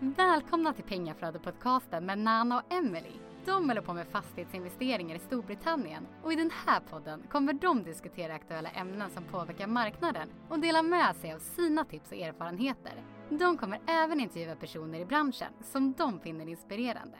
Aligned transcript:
Välkomna 0.00 0.72
till 0.72 0.84
Pengaflödet-podcasten 0.84 2.00
med 2.00 2.18
Nana 2.18 2.58
och 2.58 2.72
Emily. 2.72 3.12
De 3.44 3.68
håller 3.68 3.80
på 3.80 3.92
med 3.92 4.06
fastighetsinvesteringar 4.06 5.16
i 5.16 5.18
Storbritannien 5.18 6.06
och 6.22 6.32
i 6.32 6.36
den 6.36 6.50
här 6.66 6.80
podden 6.90 7.22
kommer 7.30 7.52
de 7.52 7.82
diskutera 7.84 8.34
aktuella 8.34 8.70
ämnen 8.70 9.10
som 9.10 9.24
påverkar 9.24 9.66
marknaden 9.66 10.28
och 10.48 10.58
dela 10.58 10.82
med 10.82 11.16
sig 11.16 11.32
av 11.32 11.38
sina 11.38 11.84
tips 11.84 12.10
och 12.10 12.16
erfarenheter. 12.16 12.92
De 13.30 13.58
kommer 13.58 13.80
även 13.86 14.20
intervjua 14.20 14.54
personer 14.54 15.00
i 15.00 15.04
branschen 15.04 15.52
som 15.62 15.92
de 15.92 16.20
finner 16.20 16.48
inspirerande. 16.48 17.16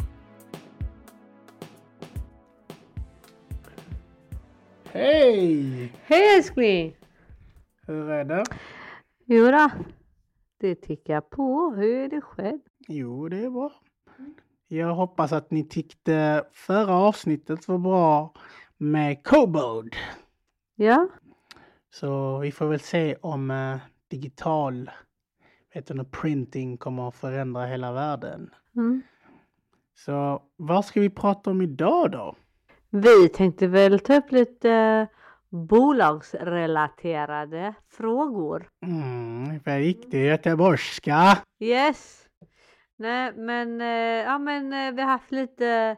Hej! 4.84 5.92
Hej 6.04 6.36
älskling! 6.36 6.96
Hur 7.86 8.10
är 8.10 8.24
det? 8.24 8.44
Jodå, 9.24 9.70
det 10.58 10.74
tickar 10.74 11.20
på. 11.20 11.74
Hur 11.76 11.96
är 12.04 12.08
det 12.08 12.20
själv? 12.20 12.58
Jo, 12.88 13.28
det 13.28 13.44
är 13.44 13.50
bra. 13.50 13.72
Jag 14.68 14.94
hoppas 14.94 15.32
att 15.32 15.50
ni 15.50 15.64
tyckte 15.68 16.44
förra 16.52 16.94
avsnittet 16.94 17.68
var 17.68 17.78
bra 17.78 18.34
med 18.76 19.24
Cobod. 19.24 19.96
Ja, 20.74 21.08
Så 21.90 22.38
vi 22.38 22.52
får 22.52 22.66
väl 22.66 22.80
se 22.80 23.16
om 23.20 23.50
eh, 23.50 23.76
digital 24.08 24.90
vet 25.74 25.86
du, 25.86 26.04
printing 26.04 26.76
kommer 26.76 27.08
att 27.08 27.14
förändra 27.16 27.66
hela 27.66 27.92
världen. 27.92 28.50
mm. 28.76 29.02
Så 29.94 30.42
vad 30.56 30.84
ska 30.84 31.00
vi 31.00 31.10
prata 31.10 31.50
om 31.50 31.62
idag 31.62 32.10
då? 32.10 32.36
vi 32.90 33.28
tänkte 33.28 33.66
väl 33.66 34.00
ta 34.00 34.16
upp 34.16 34.32
lite 34.32 35.06
bolagsrelaterade 35.48 37.74
frågor. 37.88 38.68
Mm, 38.86 39.60
riktigt 39.64 40.26
göteborgska. 40.26 41.38
Yes! 41.60 42.26
Nej, 42.96 43.32
men, 43.32 43.80
eh, 43.80 44.24
ja, 44.24 44.38
men 44.38 44.72
eh, 44.72 44.92
vi 44.92 45.02
har 45.02 45.08
haft 45.08 45.32
lite 45.32 45.96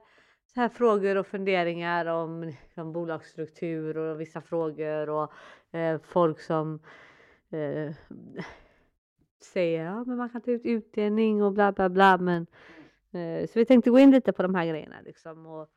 så 0.55 0.61
här 0.61 0.69
frågor 0.69 1.17
och 1.17 1.27
funderingar 1.27 2.07
om 2.07 2.43
liksom, 2.43 2.93
bolagsstruktur 2.93 3.97
och 3.97 4.21
vissa 4.21 4.41
frågor 4.41 5.09
och 5.09 5.33
eh, 5.79 6.01
folk 6.01 6.41
som 6.41 6.81
eh, 7.51 7.95
säger 9.53 9.85
ja, 9.85 10.05
men 10.05 10.17
man 10.17 10.31
kan 10.31 10.41
ta 10.41 10.51
ut 10.51 10.65
utdelning 10.65 11.43
och 11.43 11.53
bla 11.53 11.73
bla 11.73 11.89
bla. 11.89 12.19
Men, 12.19 12.47
eh, 13.13 13.47
så 13.47 13.59
vi 13.59 13.65
tänkte 13.65 13.91
gå 13.91 13.99
in 13.99 14.11
lite 14.11 14.33
på 14.33 14.43
de 14.43 14.55
här 14.55 14.67
grejerna 14.67 14.97
liksom 15.05 15.47
och 15.47 15.69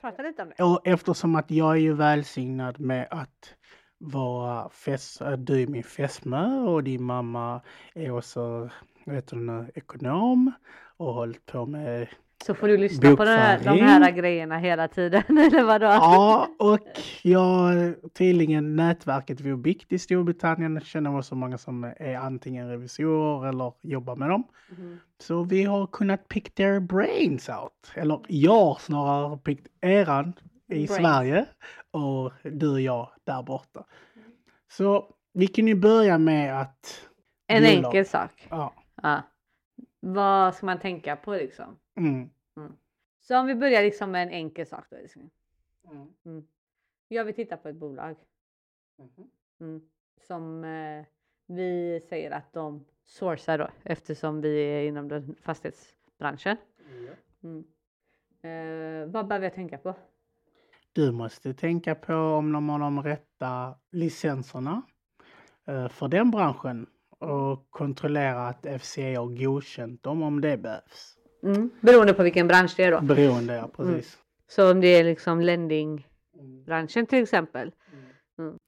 prata 0.00 0.22
lite 0.22 0.42
om 0.42 0.52
det. 0.56 0.64
Och 0.64 0.80
eftersom 0.84 1.34
att 1.34 1.50
jag 1.50 1.72
är 1.72 1.80
ju 1.80 1.94
välsignad 1.94 2.80
med 2.80 3.08
att 3.10 3.54
vara 3.98 4.68
fest, 4.68 5.22
du 5.38 5.62
är 5.62 5.66
min 5.66 5.82
fästmö 5.82 6.60
och 6.60 6.84
din 6.84 7.02
mamma 7.02 7.60
är 7.94 8.10
också 8.10 8.70
vet 9.06 9.26
du, 9.26 9.66
ekonom 9.74 10.52
och 10.96 11.14
hållit 11.14 11.46
på 11.46 11.66
med 11.66 12.08
så 12.44 12.54
får 12.54 12.68
du 12.68 12.76
lyssna 12.76 13.16
på 13.16 13.24
de 13.24 13.30
här, 13.30 13.58
de 13.64 13.80
här 13.80 14.10
grejerna 14.10 14.58
hela 14.58 14.88
tiden 14.88 15.22
eller 15.28 15.64
vadå? 15.64 15.86
Ja, 15.86 16.48
och 16.58 16.78
jag 17.22 17.94
tydligen 18.14 18.76
nätverket 18.76 19.40
vid 19.40 19.58
Bikt 19.58 19.92
i 19.92 19.98
Storbritannien 19.98 20.80
känner 20.80 21.18
också 21.18 21.34
många 21.34 21.58
som 21.58 21.84
är 21.84 22.16
antingen 22.16 22.68
revisorer 22.68 23.48
eller 23.48 23.72
jobbar 23.82 24.16
med 24.16 24.28
dem. 24.28 24.44
Mhm. 24.70 25.00
Så 25.18 25.42
vi 25.42 25.64
har 25.64 25.86
kunnat 25.86 26.28
pick 26.28 26.54
their 26.54 26.80
brains 26.80 27.48
out. 27.48 27.92
Eller 27.94 28.20
jag 28.28 28.80
snarare 28.80 29.28
har 29.28 29.36
picked 29.36 29.66
eran 29.80 30.32
i 30.68 30.74
Brains. 30.74 30.94
Sverige 30.94 31.46
och 31.90 32.32
du 32.42 32.68
och 32.72 32.80
jag 32.80 33.08
där 33.24 33.42
borta. 33.42 33.84
Så 34.72 35.14
vi 35.32 35.46
kan 35.46 35.66
ju 35.66 35.74
börja 35.74 36.18
med 36.18 36.60
att... 36.60 37.08
En 37.46 37.64
enkel 37.64 38.06
sak. 38.06 38.46
Ja. 38.50 38.74
Ja. 39.02 39.22
Vad 40.00 40.54
ska 40.54 40.66
man 40.66 40.78
tänka 40.78 41.16
på 41.16 41.32
liksom? 41.32 41.78
Mm. 41.96 42.30
Så 43.20 43.38
om 43.38 43.46
vi 43.46 43.54
börjar 43.54 43.82
liksom 43.82 44.10
med 44.10 44.22
en 44.22 44.28
enkel 44.28 44.66
sak 44.66 44.84
då. 44.90 44.96
Liksom. 44.96 45.30
Mm. 46.24 46.46
Jag 47.08 47.24
vill 47.24 47.34
titta 47.34 47.56
på 47.56 47.68
ett 47.68 47.76
bolag 47.76 48.16
Mhm. 48.98 49.30
mm, 49.60 49.82
som 50.26 50.64
eh, 50.64 51.04
vi 51.46 52.00
säger 52.08 52.30
att 52.30 52.52
de 52.52 52.84
sourcar 53.04 53.58
då 53.58 53.68
eftersom 53.82 54.40
vi 54.40 54.60
är 54.62 54.82
inom 54.88 55.08
den 55.08 55.34
fastighetsbranschen. 55.42 56.56
Mm. 57.42 57.64
Eh, 58.42 59.12
vad 59.12 59.26
behöver 59.26 59.46
jag 59.46 59.54
tänka 59.54 59.78
på? 59.78 59.94
Du 60.92 61.12
måste 61.12 61.54
tänka 61.54 61.94
på 61.94 62.14
om 62.14 62.52
de 62.52 62.68
har 62.68 62.78
de 62.78 63.02
rätta 63.02 63.74
licenserna 63.90 64.82
eh, 65.64 65.88
för 65.88 66.08
den 66.08 66.30
branschen 66.30 66.86
och 67.20 67.70
kontrollera 67.70 68.48
att 68.48 68.66
FCA 68.80 69.02
har 69.02 69.44
godkänt 69.44 70.02
dem 70.02 70.22
om 70.22 70.40
det 70.40 70.56
behövs. 70.56 71.16
Mm. 71.42 71.70
Beroende 71.80 72.14
på 72.14 72.22
vilken 72.22 72.48
bransch 72.48 72.74
det 72.76 72.84
är 72.84 72.92
då. 72.92 73.00
Beroende, 73.00 73.54
ja 73.54 73.68
precis. 73.76 74.18
Så 74.48 74.70
om 74.70 74.80
det 74.80 74.88
är 74.88 75.04
liksom 75.04 75.40
lendingbranschen 75.40 77.06
till 77.06 77.22
exempel. 77.22 77.72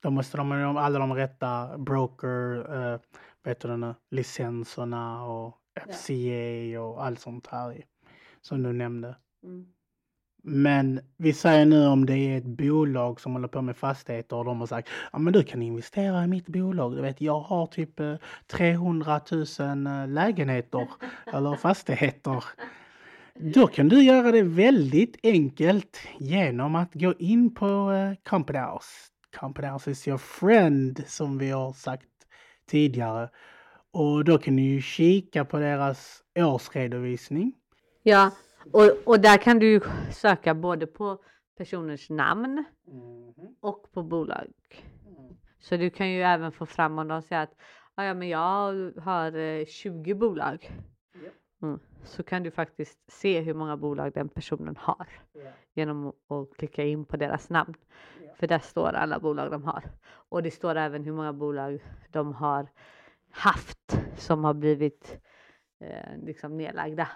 Då 0.02 0.10
måste 0.10 0.36
de 0.36 0.50
ha 0.50 0.80
alla 0.80 0.98
de 0.98 1.14
rätta 1.14 1.78
broker, 1.78 2.56
eh, 2.74 3.00
vet 3.44 3.60
du, 3.60 3.68
det 3.68 3.76
nu, 3.76 3.94
licenserna 4.10 5.24
och 5.24 5.58
FCA 5.90 6.80
och 6.80 7.04
allt 7.04 7.20
sånt 7.20 7.46
här 7.46 7.84
som 8.40 8.62
du 8.62 8.72
nämnde. 8.72 9.16
Mm. 9.44 9.66
Men 10.44 11.00
vi 11.16 11.32
säger 11.32 11.66
nu 11.66 11.86
om 11.86 12.06
det 12.06 12.16
är 12.16 12.38
ett 12.38 12.44
bolag 12.44 13.20
som 13.20 13.32
håller 13.32 13.48
på 13.48 13.62
med 13.62 13.76
fastigheter 13.76 14.36
och 14.36 14.44
de 14.44 14.60
har 14.60 14.66
sagt 14.66 14.88
ja 15.12 15.19
men 15.19 15.32
du 15.32 15.42
kan 15.42 15.62
investera 15.62 16.25
i 16.25 16.26
mitt 16.26 16.47
bolag. 16.47 16.97
Du 16.97 17.03
vet 17.03 17.20
jag 17.20 17.41
har 17.41 17.66
typ 17.66 18.00
eh, 18.00 18.14
300 18.47 19.20
000 19.31 19.86
eh, 19.86 20.08
lägenheter 20.08 20.88
eller 21.32 21.56
fastigheter. 21.56 22.44
Då 23.34 23.66
kan 23.66 23.88
du 23.88 24.02
göra 24.02 24.32
det 24.32 24.42
väldigt 24.42 25.16
enkelt 25.22 25.98
genom 26.19 26.75
att 26.75 26.94
gå 26.94 27.14
in 27.19 27.54
på 27.54 27.92
eh, 27.92 28.31
Company 28.31 28.58
House. 28.58 28.88
Company 29.41 29.69
House 29.69 29.91
is 29.91 30.08
your 30.08 30.19
friend 30.19 31.04
som 31.06 31.38
vi 31.38 31.50
har 31.50 31.72
sagt 31.72 32.06
tidigare. 32.70 33.28
Och 33.91 34.25
då 34.25 34.38
kan 34.38 34.56
du 34.56 34.62
ju 34.62 34.81
kika 34.81 35.44
på 35.44 35.58
deras 35.58 36.22
årsredovisning. 36.34 37.52
Ja, 38.02 38.31
och, 38.72 38.90
och 39.04 39.20
där 39.20 39.38
kan 39.38 39.58
du 39.58 39.80
söka 40.10 40.54
både 40.54 40.86
på 40.86 41.22
personens 41.56 42.10
namn 42.10 42.64
och 43.60 43.92
på 43.92 44.02
bolag. 44.02 44.52
Så 45.58 45.76
du 45.76 45.90
kan 45.90 46.10
ju 46.10 46.22
även 46.22 46.52
få 46.52 46.66
fram 46.66 46.98
om 46.98 47.08
de 47.08 47.22
säger 47.22 47.42
att 47.42 47.54
"Ah, 47.94 48.04
ja, 48.04 48.14
men 48.14 48.28
jag 48.28 48.92
har 49.02 49.36
eh, 49.36 49.64
20 49.66 50.14
bolag. 50.14 50.70
Mm. 51.62 51.78
Så 52.04 52.22
kan 52.22 52.42
du 52.42 52.50
faktiskt 52.50 52.98
se 53.12 53.40
hur 53.40 53.54
många 53.54 53.76
bolag 53.76 54.12
den 54.12 54.28
personen 54.28 54.76
har 54.78 55.06
genom 55.74 56.06
att- 56.08 56.56
klicka 56.56 56.84
in 56.84 57.04
på 57.04 57.16
deras 57.16 57.50
namn. 57.50 57.74
För 58.36 58.46
där 58.46 58.58
står 58.58 58.88
alla 58.92 59.18
bolag 59.18 59.50
de 59.50 59.64
har. 59.64 59.84
Och 60.28 60.42
det 60.42 60.50
står 60.50 60.74
även 60.74 61.04
hur 61.04 61.12
många 61.12 61.32
bolag 61.32 61.82
de 62.10 62.34
har 62.34 62.66
haft 63.30 63.98
som 64.16 64.44
har 64.44 64.54
blivit 64.54 65.18
eh, 65.80 66.16
liksom 66.22 66.56
nedlagda. 66.56 67.08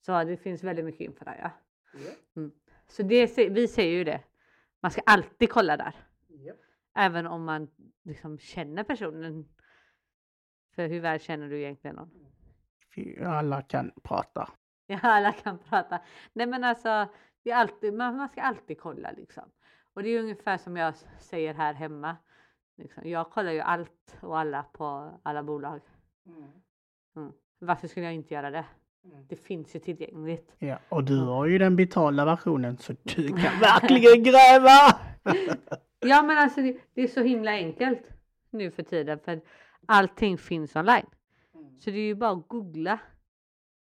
Så 0.00 0.24
det 0.24 0.36
finns 0.36 0.64
väldigt 0.64 0.84
mycket 0.84 1.00
info 1.00 1.24
där 1.24 1.38
ja. 1.42 1.50
Mm. 2.36 2.52
Så 2.86 3.02
det, 3.02 3.38
vi 3.50 3.68
säger 3.68 3.92
ju 3.92 4.04
det. 4.04 4.22
Man 4.80 4.90
ska 4.90 5.00
alltid 5.06 5.50
kolla 5.50 5.76
där. 5.76 5.94
Även 6.94 7.26
om 7.26 7.44
man 7.44 7.68
liksom 8.02 8.38
känner 8.38 8.84
personen. 8.84 9.48
För 10.74 10.88
hur 10.88 11.00
väl 11.00 11.20
känner 11.20 11.48
du 11.48 11.58
egentligen 11.58 11.96
någon? 11.96 12.10
Alla 13.26 13.62
kan 13.62 13.92
prata. 14.02 14.48
Ja, 14.86 14.98
alla 15.02 15.32
kan 15.32 15.58
prata. 15.58 16.00
Nej 16.32 16.46
men 16.46 16.64
alltså, 16.64 17.08
det 17.42 17.50
är 17.50 17.56
alltid, 17.56 17.94
man, 17.94 18.16
man 18.16 18.28
ska 18.28 18.42
alltid 18.42 18.80
kolla 18.80 19.10
liksom. 19.10 19.44
Och 19.92 20.02
det 20.02 20.08
är 20.08 20.20
ungefär 20.20 20.58
som 20.58 20.76
jag 20.76 20.94
säger 21.18 21.54
här 21.54 21.74
hemma. 21.74 22.16
Liksom. 22.76 23.08
Jag 23.08 23.30
kollar 23.30 23.52
ju 23.52 23.60
allt 23.60 24.18
och 24.20 24.38
alla 24.38 24.62
på 24.62 25.18
alla 25.22 25.42
bolag. 25.42 25.80
Mm. 27.16 27.32
Varför 27.58 27.88
skulle 27.88 28.06
jag 28.06 28.14
inte 28.14 28.34
göra 28.34 28.50
det? 28.50 28.64
Det 29.28 29.36
finns 29.36 29.76
ju 29.76 29.80
tillgängligt. 29.80 30.54
Ja, 30.58 30.78
och 30.88 31.04
du 31.04 31.18
har 31.18 31.46
ju 31.46 31.58
den 31.58 31.76
betalda 31.76 32.24
versionen 32.24 32.78
så 32.78 32.94
du 33.02 33.28
kan 33.28 33.60
verkligen 33.60 34.22
gräva! 34.22 35.00
Ja 36.00 36.22
men 36.22 36.38
alltså 36.38 36.60
det, 36.60 36.76
det 36.94 37.02
är 37.02 37.08
så 37.08 37.22
himla 37.22 37.50
enkelt 37.50 38.10
nu 38.50 38.70
för 38.70 38.82
tiden 38.82 39.18
för 39.18 39.40
allting 39.86 40.38
finns 40.38 40.76
online. 40.76 41.06
Så 41.78 41.90
det 41.90 41.96
är 41.96 42.06
ju 42.06 42.14
bara 42.14 42.30
att 42.30 42.48
googla 42.48 43.00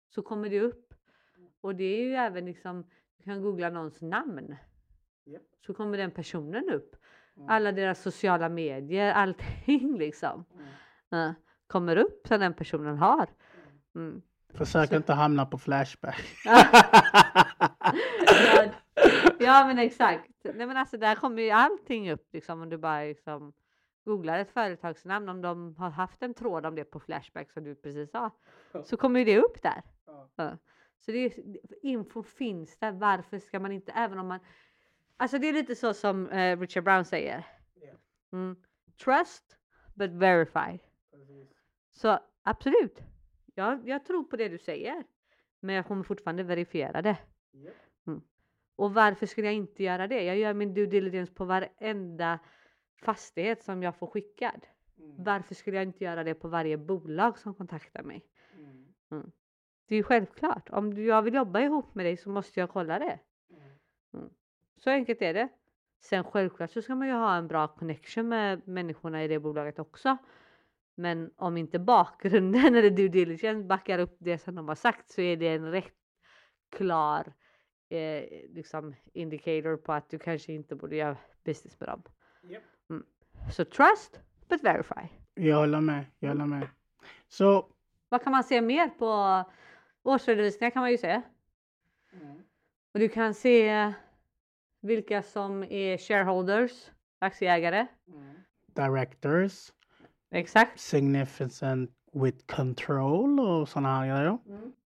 så 0.09 0.21
kommer 0.21 0.49
det 0.49 0.61
upp. 0.61 0.93
Och 1.61 1.75
det 1.75 1.83
är 1.83 2.03
ju 2.03 2.13
även 2.13 2.45
liksom, 2.45 2.85
du 3.17 3.23
kan 3.23 3.41
googla 3.41 3.69
någons 3.69 4.01
namn. 4.01 4.55
Så 5.65 5.73
kommer 5.73 5.97
den 5.97 6.11
personen 6.11 6.69
upp. 6.69 6.95
Alla 7.47 7.71
deras 7.71 8.01
sociala 8.01 8.49
medier, 8.49 9.11
allting 9.11 9.97
liksom. 9.97 10.45
Ja, 11.09 11.33
kommer 11.67 11.95
upp 11.95 12.27
som 12.27 12.39
den 12.39 12.53
personen 12.53 12.97
har. 12.97 13.29
Mm. 13.95 14.21
Försök 14.57 14.91
inte 14.91 15.13
hamna 15.13 15.45
på 15.45 15.57
Flashback. 15.57 16.21
Ja, 18.53 18.71
ja 19.39 19.67
men 19.67 19.79
exakt. 19.79 20.29
Nej 20.43 20.67
men 20.67 20.77
alltså 20.77 20.97
där 20.97 21.15
kommer 21.15 21.41
ju 21.41 21.49
allting 21.49 22.11
upp 22.11 22.27
liksom 22.33 22.61
om 22.61 22.69
du 22.69 22.77
bara 22.77 23.01
liksom 23.01 23.53
googlar 24.05 24.39
ett 24.39 24.51
företagsnamn, 24.51 25.29
om 25.29 25.41
de 25.41 25.75
har 25.75 25.89
haft 25.89 26.23
en 26.23 26.33
tråd 26.33 26.65
om 26.65 26.75
det 26.75 26.83
på 26.83 26.99
Flashback 26.99 27.51
som 27.51 27.63
du 27.63 27.75
precis 27.75 28.11
sa, 28.11 28.31
så 28.83 28.97
kommer 28.97 29.19
ju 29.19 29.25
det 29.25 29.39
upp 29.39 29.61
där. 29.61 29.81
Ja. 30.35 30.57
Så 30.99 31.11
det 31.11 31.17
är, 31.17 31.33
info 31.81 32.23
finns 32.23 32.77
där. 32.77 32.91
Varför 32.91 33.39
ska 33.39 33.59
man 33.59 33.71
inte, 33.71 33.91
även 33.91 34.19
om 34.19 34.27
man... 34.27 34.39
Alltså 35.17 35.37
det 35.37 35.49
är 35.49 35.53
lite 35.53 35.75
så 35.75 35.93
som 35.93 36.29
eh, 36.29 36.59
Richard 36.59 36.83
Brown 36.83 37.05
säger. 37.05 37.45
Mm. 38.31 38.55
Trust 39.03 39.57
but 39.93 40.11
verify. 40.11 40.79
Så 41.91 42.19
absolut, 42.43 43.01
jag, 43.57 43.89
jag 43.89 44.05
tror 44.05 44.23
på 44.23 44.35
det 44.35 44.49
du 44.49 44.57
säger. 44.57 45.03
Men 45.59 45.75
jag 45.75 45.87
kommer 45.87 46.03
fortfarande 46.03 46.43
verifiera 46.43 47.01
det. 47.01 47.17
Mm. 48.07 48.21
Och 48.75 48.93
varför 48.93 49.25
skulle 49.25 49.47
jag 49.47 49.55
inte 49.55 49.83
göra 49.83 50.07
det? 50.07 50.23
Jag 50.23 50.37
gör 50.37 50.53
min 50.53 50.73
due 50.73 50.85
diligence 50.85 51.33
på 51.33 51.45
varenda 51.45 52.39
fastighet 53.01 53.63
som 53.63 53.83
jag 53.83 53.95
får 53.95 54.07
skickad. 54.07 54.65
Varför 55.17 55.55
skulle 55.55 55.77
jag 55.77 55.83
inte 55.83 56.03
göra 56.03 56.23
det 56.23 56.33
på 56.33 56.47
varje 56.47 56.77
bolag 56.77 57.39
som 57.39 57.53
kontaktar 57.53 58.03
mig? 58.03 58.25
Mm. 59.11 59.31
Det 59.87 59.95
är 59.95 59.97
ju 59.97 60.03
självklart. 60.03 60.69
Om 60.69 61.05
jag 61.05 61.21
vill 61.21 61.33
jobba 61.33 61.61
ihop 61.61 61.95
med 61.95 62.05
dig 62.05 62.17
så 62.17 62.29
måste 62.29 62.59
jag 62.59 62.69
kolla 62.69 62.99
det. 62.99 63.19
Mm. 64.13 64.29
Så 64.75 64.89
enkelt 64.89 65.21
är 65.21 65.33
det. 65.33 65.49
Sen 65.99 66.23
självklart 66.23 66.71
så 66.71 66.81
ska 66.81 66.95
man 66.95 67.07
ju 67.07 67.13
ha 67.13 67.35
en 67.35 67.47
bra 67.47 67.67
connection 67.67 68.29
med 68.29 68.67
människorna 68.67 69.23
i 69.23 69.27
det 69.27 69.39
bolaget 69.39 69.79
också. 69.79 70.17
Men 70.99 71.31
om 71.35 71.57
inte 71.57 71.79
bakgrunden 71.79 72.65
eller 72.75 72.89
due 72.89 73.07
diligence 73.07 73.67
backar 73.67 73.99
upp 73.99 74.17
det 74.19 74.37
som 74.37 74.55
de 74.55 74.67
har 74.67 74.75
sagt 74.75 75.09
så 75.09 75.21
är 75.21 75.37
det 75.37 75.47
en 75.47 75.71
rätt 75.71 75.93
klar 76.69 77.33
eh, 77.89 78.23
liksom 78.49 78.95
indicator 79.13 79.77
på 79.77 79.93
att 79.93 80.09
du 80.09 80.19
kanske 80.19 80.53
inte 80.53 80.75
borde 80.75 80.95
göra 80.95 81.17
business 81.43 81.79
med 81.79 81.89
dem. 81.89 82.03
Yep. 82.49 82.63
Mm. 82.89 83.05
Så 83.51 83.65
trust 83.65 84.21
but 84.49 84.63
verify. 84.63 85.07
Jag 85.33 85.57
håller 85.57 85.81
med, 85.81 86.05
jag 86.19 86.29
håller 86.29 86.45
med. 86.45 86.67
Så 87.27 87.71
Vad 88.09 88.23
kan 88.23 88.31
man 88.31 88.43
se 88.43 88.61
mer 88.61 88.89
på 88.89 89.43
årsredovisningar 90.03 90.71
kan 90.71 90.81
man 90.81 90.91
ju 90.91 90.97
se. 90.97 91.21
Och 92.93 92.99
du 92.99 93.09
kan 93.09 93.33
se 93.33 93.93
vilka 94.81 95.23
som 95.23 95.63
är 95.63 95.97
shareholders, 95.97 96.91
aktieägare. 97.19 97.87
directors, 98.67 99.71
Exakt. 100.31 100.79
significant 100.79 101.91
with 102.13 102.45
control 102.45 103.39
och 103.39 103.69
sådana 103.69 103.89
här 103.99 104.07
grejer. 104.07 104.37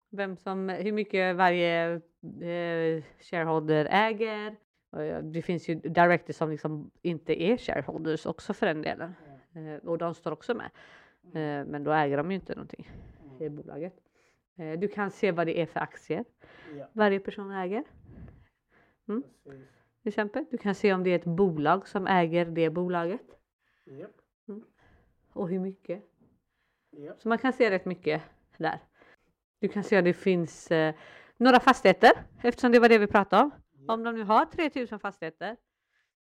Vem 0.10 0.38
som, 0.38 0.70
hur 0.70 0.92
mycket 0.92 1.36
varje 1.36 1.94
eh, 2.42 3.04
shareholder 3.20 3.88
äger. 3.92 4.56
Det 5.22 5.42
finns 5.42 5.70
ju 5.70 5.76
directors 5.76 6.36
som 6.36 6.50
liksom 6.50 6.92
inte 7.02 7.44
är 7.44 7.58
shareholders 7.58 8.26
också 8.26 8.54
för 8.54 8.66
den 8.66 8.82
delen. 8.82 9.14
Eh, 9.56 9.88
och 9.90 9.98
de 9.98 10.14
står 10.14 10.32
också 10.32 10.54
med. 10.54 10.70
Eh, 11.26 11.66
men 11.68 11.84
då 11.84 11.92
äger 11.92 12.18
de 12.18 12.32
ju 12.32 12.36
inte 12.36 12.56
någonting 12.56 12.90
i 13.40 13.50
bolaget. 13.50 13.94
Eh, 14.58 14.80
du 14.80 14.88
kan 14.88 15.12
se 15.12 15.32
vad 15.32 15.48
det 15.48 15.62
är 15.62 15.66
för 15.66 15.80
aktier 15.80 16.26
Ja. 16.78 16.88
varje 16.94 17.20
person 17.20 17.52
äger. 17.52 17.84
Till 20.02 20.08
exempel. 20.10 20.46
Du 20.52 20.58
kan 20.58 20.76
se 20.76 20.94
om 20.94 21.04
det 21.04 21.10
är 21.10 21.16
ett 21.16 21.26
bolag 21.26 21.88
som 21.88 22.08
äger 22.08 22.46
det 22.46 22.70
bolaget 22.70 23.22
och 25.34 25.50
hur 25.50 25.60
mycket. 25.60 26.04
Så 27.18 27.30
man 27.30 27.38
kan 27.38 27.54
se 27.54 27.72
rätt 27.72 27.86
mycket 27.86 28.22
där. 28.58 28.80
Du 29.60 29.68
kan 29.68 29.84
se 29.84 29.98
att 29.98 30.06
det 30.06 30.14
finns 30.14 30.72
eh, 30.72 30.96
några 31.38 31.60
fastigheter 31.60 32.12
eftersom 32.44 32.72
det 32.72 32.80
var 32.80 32.90
det 32.90 32.98
vi 32.98 33.08
pratade 33.08 33.44
om. 33.44 33.52
Om 33.88 34.04
de 34.04 34.16
nu 34.16 34.24
har 34.24 34.46
3000 34.46 35.00
fastigheter 35.00 35.58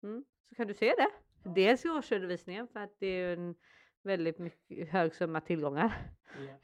mm, 0.03 0.25
så 0.49 0.55
kan 0.55 0.67
du 0.67 0.73
se 0.73 0.93
det. 0.97 1.09
Dels 1.49 1.85
i 1.85 1.89
årsredovisningen 1.89 2.67
för 2.67 2.79
att 2.79 2.95
det 2.99 3.07
är 3.07 3.37
en 3.37 3.55
väldigt 4.03 4.39
mycket, 4.39 4.89
hög 4.89 5.15
summa 5.15 5.41
tillgångar 5.41 5.93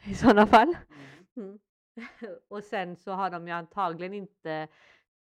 i 0.06 0.13
sådana 0.13 0.48
fall. 0.48 0.77
Mm. 1.38 1.60
Och 2.48 2.63
sen 2.63 2.95
så 2.95 3.12
har 3.12 3.30
de 3.30 3.48
ju 3.48 3.54
antagligen 3.54 4.13
inte 4.13 4.68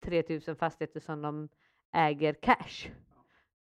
3000 0.01 0.55
fastigheter 0.55 0.99
som 0.99 1.21
de 1.21 1.49
äger 1.91 2.33
cash. 2.33 2.89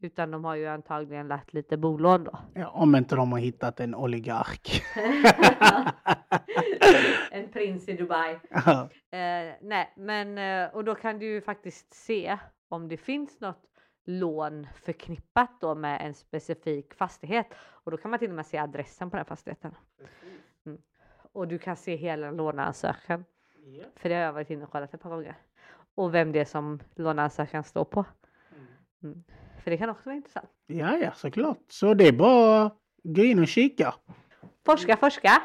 Utan 0.00 0.30
de 0.30 0.44
har 0.44 0.54
ju 0.54 0.66
antagligen 0.66 1.28
lagt 1.28 1.52
lite 1.52 1.76
bolån 1.76 2.24
då. 2.24 2.38
Ja, 2.54 2.68
om 2.68 2.96
inte 2.96 3.16
de 3.16 3.32
har 3.32 3.38
hittat 3.38 3.80
en 3.80 3.94
oligark. 3.94 4.82
en 7.30 7.48
prins 7.48 7.88
i 7.88 7.92
Dubai. 7.92 8.38
Ja. 8.50 8.88
Eh, 9.10 9.54
nej, 9.60 9.92
men 9.96 10.38
eh, 10.38 10.74
och 10.74 10.84
då 10.84 10.94
kan 10.94 11.18
du 11.18 11.26
ju 11.26 11.40
faktiskt 11.40 11.94
se 11.94 12.38
om 12.68 12.88
det 12.88 12.96
finns 12.96 13.40
något 13.40 13.64
lån 14.04 14.66
förknippat 14.82 15.60
då 15.60 15.74
med 15.74 16.06
en 16.06 16.14
specifik 16.14 16.94
fastighet 16.94 17.46
och 17.60 17.90
då 17.90 17.96
kan 17.96 18.10
man 18.10 18.18
till 18.18 18.30
och 18.30 18.36
med 18.36 18.46
se 18.46 18.58
adressen 18.58 19.10
på 19.10 19.16
den 19.16 19.26
fastigheten. 19.26 19.74
Mm. 20.66 20.78
Och 21.32 21.48
du 21.48 21.58
kan 21.58 21.76
se 21.76 21.96
hela 21.96 22.30
låneansökan. 22.30 23.24
För 23.96 24.08
det 24.08 24.14
har 24.14 24.22
jag 24.22 24.32
varit 24.32 24.50
inne 24.50 24.64
och 24.64 24.70
kollat 24.70 24.94
ett 24.94 25.00
par 25.00 25.10
gånger. 25.10 25.34
Och 25.94 26.14
vem 26.14 26.32
det 26.32 26.40
är 26.40 26.44
som 26.44 26.80
låneansökan 26.94 27.64
står 27.64 27.84
på. 27.84 28.04
Mm. 29.02 29.24
För 29.64 29.70
det 29.70 29.76
kan 29.76 29.90
också 29.90 30.02
vara 30.04 30.16
intressant. 30.16 30.48
ja, 30.66 30.96
ja, 30.96 31.12
såklart. 31.12 31.58
Så 31.68 31.94
det 31.94 32.08
är 32.08 32.12
bara 32.12 32.62
att 32.66 32.76
gå 33.02 33.22
in 33.22 33.38
och 33.38 33.48
kika. 33.48 33.94
Forska, 34.66 34.96
forska. 34.96 35.42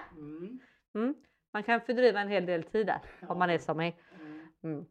Mm. 0.96 1.16
Man 1.54 1.64
kan 1.64 1.82
fördriva 1.82 2.20
en 2.20 2.28
hel 2.28 2.46
del 2.46 2.64
tid 2.64 2.88
där 2.88 3.00
om 3.28 3.40
man 3.40 3.50
är 3.50 3.58
som 3.58 3.78
mig. 3.78 3.98
Mm. 4.64 4.86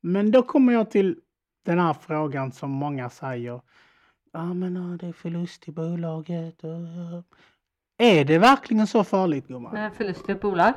Men 0.00 0.30
då 0.30 0.42
kommer 0.42 0.72
jag 0.72 0.90
till 0.90 1.20
den 1.64 1.78
här 1.78 1.92
frågan 1.94 2.52
som 2.52 2.70
många 2.70 3.10
säger. 3.10 3.60
Ja, 4.32 4.54
men 4.54 4.76
ja, 4.76 4.96
det 4.96 5.06
är 5.06 5.12
förlust 5.12 5.68
i 5.68 5.72
bolaget. 5.72 6.64
och, 6.64 6.70
ja." 6.70 7.22
Är 8.00 8.24
det 8.24 8.38
verkligen 8.38 8.86
så 8.86 9.04
farligt 9.04 9.46
gumman? 9.48 9.90
Förlust 9.94 10.28
i 10.28 10.32
ett 10.32 10.40
bolag? 10.40 10.72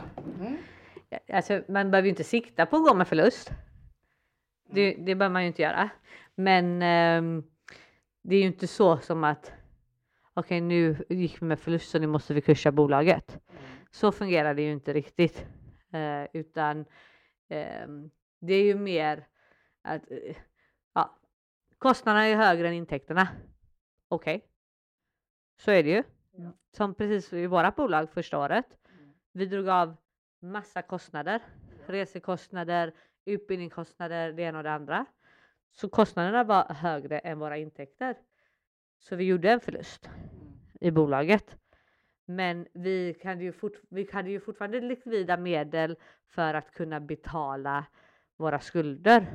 Ja, 1.10 1.20
Alltså, 1.36 1.62
man 1.68 1.92
behöver 1.92 2.06
ju 2.06 2.10
inte 2.10 2.24
sikta 2.24 2.66
på 2.66 2.76
att 2.76 2.84
gå 2.84 2.94
med 2.94 3.08
förlust. 3.08 3.52
Det, 4.70 4.94
det 4.94 5.16
behöver 5.16 5.34
man 5.34 5.42
ju 5.42 5.48
inte 5.48 5.62
göra. 5.62 5.90
Men 6.36 6.82
ehm, 6.82 7.44
det 8.22 8.36
är 8.36 8.40
ju 8.40 8.46
inte 8.46 8.68
så 8.68 8.98
som 8.98 9.24
att 9.24 9.54
okej 10.34 10.62
nu 10.62 11.06
gick 11.10 11.42
vi 11.42 11.46
med 11.46 11.60
förlust 11.60 11.90
så 11.90 12.00
nu 12.00 12.08
måste 12.08 12.34
vi 12.34 12.42
kursa 12.42 12.72
bolaget. 12.72 13.40
Så 13.92 14.12
fungerar 14.12 14.54
det 14.54 14.62
ju 14.62 14.72
inte 14.72 14.94
riktigt. 14.94 15.46
Eh, 15.94 16.28
utan 16.34 16.86
ehm, 17.50 18.12
det 18.40 18.54
är 18.54 18.64
ju 18.64 18.76
mer 18.76 19.28
att 19.82 20.12
eh, 20.12 20.36
ja, 20.94 21.20
kostnaderna 21.78 22.26
är 22.26 22.36
högre 22.36 22.68
än 22.68 22.74
intäkterna. 22.74 23.28
Okej, 24.08 24.46
så 25.58 25.72
är 25.72 25.84
det 25.84 25.90
ju. 25.90 26.04
Som 26.72 26.94
precis 26.94 27.34
i 27.34 27.48
våra 27.48 27.72
bolag 27.72 28.10
första 28.10 28.40
året. 28.40 28.66
Vi 29.32 29.46
drog 29.46 29.70
av 29.70 29.96
massa 30.40 30.82
kostnader. 30.82 31.42
Resekostnader, 31.88 32.94
utbildningskostnader, 33.26 34.34
det 34.34 34.42
ena 34.42 34.58
och 34.58 34.64
det 34.64 34.72
andra. 34.72 35.06
Så 35.72 35.90
kostnaderna 35.90 36.44
var 36.44 36.74
högre 36.74 37.20
än 37.20 37.40
våra 37.40 37.58
intäkter. 37.58 38.18
Så 39.00 39.16
vi 39.16 39.24
gjorde 39.24 39.52
en 39.52 39.60
förlust 39.60 40.10
i 40.82 40.92
bolaget. 40.92 41.58
Men 42.26 42.68
vi, 42.74 43.14
kan 43.14 43.40
ju 43.40 43.52
fort, 43.52 43.82
vi 43.90 44.10
hade 44.12 44.30
ju 44.30 44.40
fortfarande 44.40 44.82
likvida 44.82 45.38
medel 45.38 45.98
för 46.28 46.54
att 46.54 46.72
kunna 46.72 47.00
betala 47.00 47.86
våra 48.38 48.60
skulder. 48.60 49.28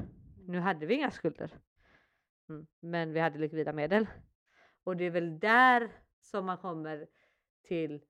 Nu 0.47 0.59
hade 0.59 0.87
vi 0.87 0.95
inga 0.95 1.11
skulder. 1.11 1.51
Mm. 2.49 2.67
Men 2.81 3.13
vi 3.13 3.21
hade 3.21 3.39
likvida 3.39 3.73
medel. 3.73 4.07
Och 4.85 4.97
det 4.97 5.05
är 5.05 5.11
väl 5.11 5.39
där 5.39 5.91
som 6.21 6.47
man 6.47 6.59
kommer 6.59 7.07
till 7.69 8.03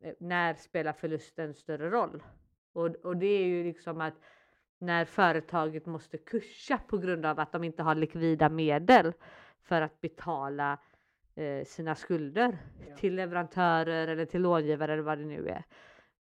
eh, 0.00 0.14
när 0.20 0.54
spelar 0.54 0.92
förlusten 0.92 1.54
större 1.54 1.90
roll? 1.90 2.22
Och, 2.72 2.86
och 2.86 3.16
det 3.16 3.26
är 3.26 3.44
ju 3.44 3.64
liksom 3.64 4.00
att 4.00 4.14
när 4.82 5.04
företaget 5.04 5.86
måste 5.86 6.18
kursa 6.18 6.78
på 6.78 6.98
grund 6.98 7.26
av 7.26 7.40
att 7.40 7.52
de 7.52 7.64
inte 7.64 7.82
har 7.82 7.94
likvida 7.94 8.48
medel 8.48 9.12
för 9.62 9.82
att 9.82 10.00
betala 10.00 10.78
eh, 11.34 11.64
sina 11.64 11.94
skulder 11.94 12.58
Ja. 12.88 12.96
till 12.96 13.14
leverantörer 13.14 14.08
eller 14.08 14.26
till 14.26 14.42
långivare 14.42 14.92
eller 14.92 15.02
vad 15.02 15.18
det 15.18 15.24
nu 15.24 15.48
är. 15.48 15.64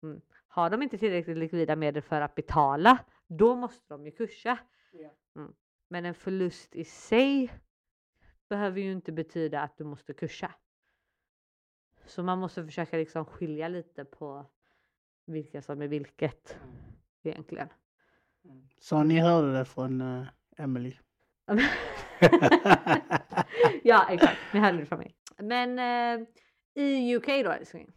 Mm. 0.03 0.21
Har 0.47 0.69
de 0.69 0.81
inte 0.81 0.97
tillräckligt 0.97 1.37
likvida 1.37 1.75
medel 1.75 2.01
för 2.01 2.21
att 2.21 2.35
betala, 2.35 2.99
då 3.27 3.55
måste 3.55 3.93
de 3.93 4.05
ju 4.05 4.11
kursa. 4.11 4.57
Ja. 4.91 5.09
Mm. 5.35 5.53
Men 5.87 6.05
en 6.05 6.13
förlust 6.13 6.75
i 6.75 6.83
sig 6.83 7.53
behöver 8.49 8.81
ju 8.81 8.91
inte 8.91 9.11
betyda 9.11 9.61
att 9.61 9.77
du 9.77 9.83
måste 9.83 10.13
kursa. 10.13 10.51
Så 12.05 12.23
man 12.23 12.39
måste 12.39 12.65
försöka 12.65 12.97
liksom 12.97 13.25
skilja 13.25 13.67
lite 13.67 14.05
på 14.05 14.45
vilka 15.25 15.61
som 15.61 15.81
är 15.81 15.87
vilket 15.87 16.57
egentligen. 17.23 17.67
Så 18.79 19.03
ni 19.03 19.19
hörde 19.19 19.53
det 19.53 19.65
från 19.65 20.01
uh, 20.01 20.27
Emily. 20.57 20.93
ja, 23.83 24.07
exakt. 24.09 24.37
Ni 24.53 24.59
hörde 24.59 24.77
det 24.77 24.85
från 24.85 24.99
mig. 24.99 25.15
Men 25.37 25.79
eh, 25.79 26.27
i 26.83 27.15
UK 27.15 27.27
då 27.27 27.51
älskling. 27.51 27.91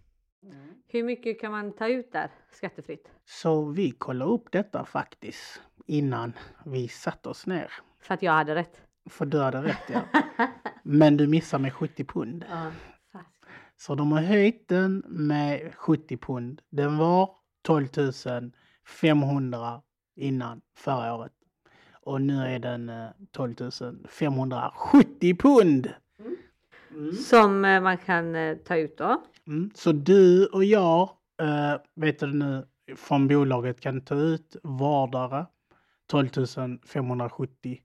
Hur 0.87 1.03
mycket 1.03 1.41
kan 1.41 1.53
man 1.53 1.73
ta 1.73 1.89
ut 1.89 2.13
där 2.13 2.31
skattefritt? 2.51 3.11
Så 3.25 3.65
vi 3.65 3.91
kollade 3.91 4.31
upp 4.31 4.53
detta 4.53 4.85
faktiskt 4.85 5.63
innan 5.87 6.33
vi 6.65 6.89
satte 6.89 7.29
oss 7.29 7.47
ner. 7.47 7.73
För 8.01 8.15
att 8.15 8.23
jag 8.23 8.33
hade 8.33 8.55
rätt. 8.55 8.81
För 9.11 9.27
du 9.27 9.41
hade 9.41 9.63
rätt 9.63 9.91
ja. 9.93 10.03
Men 10.83 11.17
du 11.17 11.27
missade 11.27 11.63
med 11.63 11.73
70 11.73 12.05
pund. 12.05 12.45
Fast. 13.13 13.45
Så 13.77 13.95
de 13.95 14.13
har 14.13 14.21
höjt 14.21 14.69
den 14.69 15.05
med 15.07 15.75
70 15.75 16.17
pund. 16.17 16.63
Den 16.71 16.99
var 16.99 17.31
12 17.63 17.89
500 18.87 19.83
innan 20.17 20.61
förra 20.77 21.15
året. 21.15 21.33
Och 21.93 22.21
nu 22.21 22.43
är 22.43 22.59
den 22.59 22.89
eh, 22.89 23.09
12 23.33 23.55
570 24.09 25.37
pund. 25.39 25.91
Mm. 26.91 27.13
Som 27.13 27.65
eh, 27.65 27.81
man 27.81 27.99
kan 27.99 28.35
eh, 28.35 28.57
ta 28.57 28.77
ut 28.77 28.99
då. 28.99 29.23
Mm. 29.47 29.71
Så 29.75 29.93
du 29.93 30.47
och 30.47 30.65
jag, 30.65 31.11
eh, 31.41 31.75
vet 31.95 32.19
du 32.19 32.27
nu, 32.27 32.67
från 32.97 33.29
bolaget 33.29 33.81
kan 33.81 34.01
ta 34.01 34.15
ut 34.15 34.57
vardera 34.63 35.47
12 36.07 36.29
570 36.87 37.81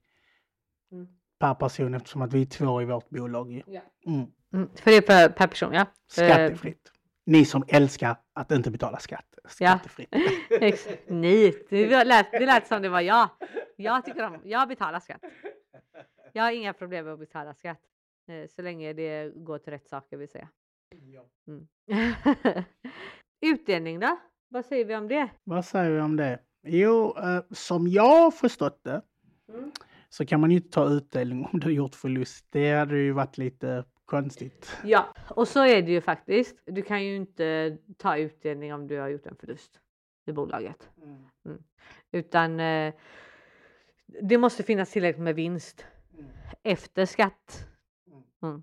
Mm. 0.92 1.08
per 1.38 1.54
person 1.54 1.94
eftersom 1.94 2.22
att 2.22 2.32
vi 2.32 2.42
är 2.42 2.46
två 2.46 2.82
i 2.82 2.84
vårt 2.84 3.10
bolag. 3.10 3.62
Ja. 3.66 3.80
Mm. 4.06 4.26
Mm. 4.52 4.68
För 4.74 4.90
det 4.90 4.96
är 4.96 5.00
per, 5.00 5.28
per 5.28 5.46
person 5.46 5.72
ja. 5.72 5.86
Skattefritt. 6.08 6.89
Ni 7.30 7.44
som 7.44 7.64
älskar 7.68 8.16
att 8.32 8.50
inte 8.52 8.70
betala 8.70 8.98
skatt. 8.98 9.26
Skattefritt. 9.48 10.08
Ex- 10.60 10.88
Ni, 11.08 11.54
det 11.70 12.04
lät, 12.04 12.32
det 12.32 12.46
lät 12.46 12.66
som 12.66 12.82
det 12.82 12.88
var 12.88 13.00
jag. 13.00 13.28
Jag 13.76 14.04
tycker 14.04 14.26
om, 14.26 14.38
jag 14.44 14.68
betalar 14.68 15.00
skatt. 15.00 15.20
Jag 16.32 16.42
har 16.42 16.52
inga 16.52 16.72
problem 16.72 17.04
med 17.04 17.14
att 17.14 17.20
betala 17.20 17.54
skatt. 17.54 17.80
eh, 18.28 18.48
Så 18.56 18.62
länge 18.62 18.92
det 18.92 19.32
går 19.36 19.58
till 19.58 19.72
rätt 19.72 19.88
saker 19.88 20.16
vill 20.16 20.28
säga. 20.28 20.48
Mm. 21.48 21.66
Utdelning 23.46 24.00
då? 24.00 24.18
Vad 24.48 24.64
säger 24.64 24.84
vi 24.84 24.96
om 24.96 25.08
det? 25.08 25.28
Vad 25.44 25.64
säger 25.64 25.90
vi 25.90 26.00
om 26.00 26.16
det? 26.16 26.38
Jo, 26.66 27.16
eh, 27.18 27.42
som 27.50 27.88
jag 27.88 28.22
har 28.22 28.30
förstått 28.30 28.80
det 28.84 29.02
Mm. 29.52 29.70
så 30.08 30.26
kan 30.26 30.40
man 30.40 30.50
ju 30.50 30.56
inte 30.56 30.70
ta 30.70 30.88
utdelning 30.88 31.48
om 31.52 31.60
du 31.60 31.66
har 31.66 31.72
gjort 31.72 31.94
förlust. 31.94 32.46
Det 32.50 32.72
hade 32.72 32.98
ju 32.98 33.12
varit 33.12 33.38
lite 33.38 33.84
konstigt. 34.10 34.76
Ja, 34.84 35.14
och 35.28 35.48
så 35.48 35.64
är 35.64 35.82
det 35.82 35.90
ju 35.90 36.00
faktiskt. 36.00 36.62
Du 36.64 36.82
kan 36.82 37.04
ju 37.04 37.16
inte 37.16 37.78
ta 37.96 38.16
utdelning 38.16 38.74
om 38.74 38.86
du 38.86 38.98
har 38.98 39.08
gjort 39.08 39.26
en 39.26 39.36
förlust 39.36 39.80
i 40.26 40.32
bolaget. 40.32 40.90
Utan 42.12 42.60
eh, 42.60 42.94
det 44.06 44.38
måste 44.38 44.62
finnas 44.62 44.90
tillräckligt 44.90 45.22
med 45.22 45.34
vinst 45.34 45.84
efter 46.62 47.06
skatt 47.06 47.66
mm, 48.42 48.62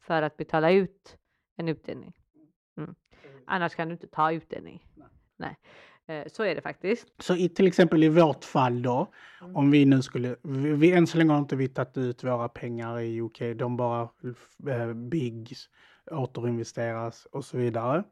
för 0.00 0.22
att 0.22 0.36
betala 0.36 0.70
ut 0.70 1.18
en 1.56 1.68
utdelning. 1.68 2.12
Mm. 2.76 2.94
Annars 3.46 3.74
kan 3.74 3.88
du 3.88 3.92
inte 3.92 4.06
ta 4.06 4.32
utdelning. 4.32 4.86
Nej. 5.36 5.50
Eh, 5.50 5.87
så 6.26 6.42
är 6.42 6.54
det 6.54 6.60
faktiskt. 6.60 7.06
Så 7.18 7.36
i, 7.36 7.48
till 7.48 7.66
exempel 7.66 8.04
i 8.04 8.08
vårt 8.08 8.44
fall 8.44 8.82
då, 8.82 9.12
om 9.54 9.70
vi 9.70 9.84
nu 9.84 10.02
skulle, 10.02 10.36
vi, 10.42 10.72
vi, 10.72 10.92
än 10.92 11.06
så 11.06 11.18
länge 11.18 11.32
har 11.32 11.38
inte 11.38 11.56
vi 11.56 11.68
tagit 11.68 11.96
ut 11.96 12.24
våra 12.24 12.48
pengar 12.48 13.00
i 13.00 13.20
UK, 13.20 13.38
de 13.56 13.76
bara 13.76 14.08
eh, 14.68 14.94
biggs, 14.94 15.68
återinvesteras 16.10 17.26
och 17.26 17.44
så 17.44 17.56
vidare. 17.56 18.04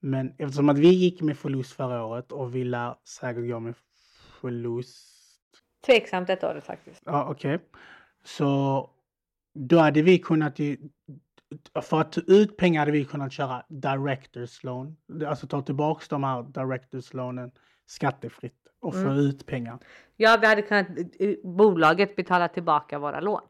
Men 0.00 0.34
eftersom 0.38 0.68
att 0.68 0.78
vi 0.78 0.88
gick 0.88 1.22
med 1.22 1.38
förlust 1.38 1.72
förra 1.72 2.04
året 2.04 2.32
och 2.32 2.54
vi 2.54 2.64
lär 2.64 2.94
säkert 3.04 3.48
gå 3.50 3.60
med 3.60 3.74
förlust, 4.40 5.08
Tveksamt 5.86 6.26
detta 6.26 6.50
året 6.50 6.64
faktiskt. 6.64 7.02
ja 7.04 7.30
okej, 7.30 7.58
så 8.24 8.90
då 9.54 9.78
hade 9.78 10.02
vi 10.02 10.18
kunnat 10.18 10.58
ju, 10.58 10.76
för 11.82 12.00
att 12.00 12.12
ta 12.12 12.20
ut 12.26 12.56
pengar 12.56 12.80
hade 12.80 12.92
vi 12.92 13.04
kunnat 13.04 13.32
köra 13.32 13.62
directors 13.68 14.64
loan, 14.64 14.96
alltså 15.26 15.46
ta 15.46 15.62
tillbaks 15.62 16.08
de 16.08 16.24
här 16.24 16.42
directors 16.42 17.14
loanen 17.14 17.50
skattefritt 17.86 18.54
och 18.80 18.92
få 18.94 19.00
Mm. 19.00 19.16
ut 19.18 19.46
pengar. 19.46 19.78
Ja, 20.16 20.38
vi 20.40 20.46
hade 20.46 20.62
kunnat 20.62 20.86
eh, 21.18 21.34
bolaget 21.44 22.16
betala 22.16 22.48
tillbaka 22.48 22.98
våra 22.98 23.20
lån. 23.20 23.40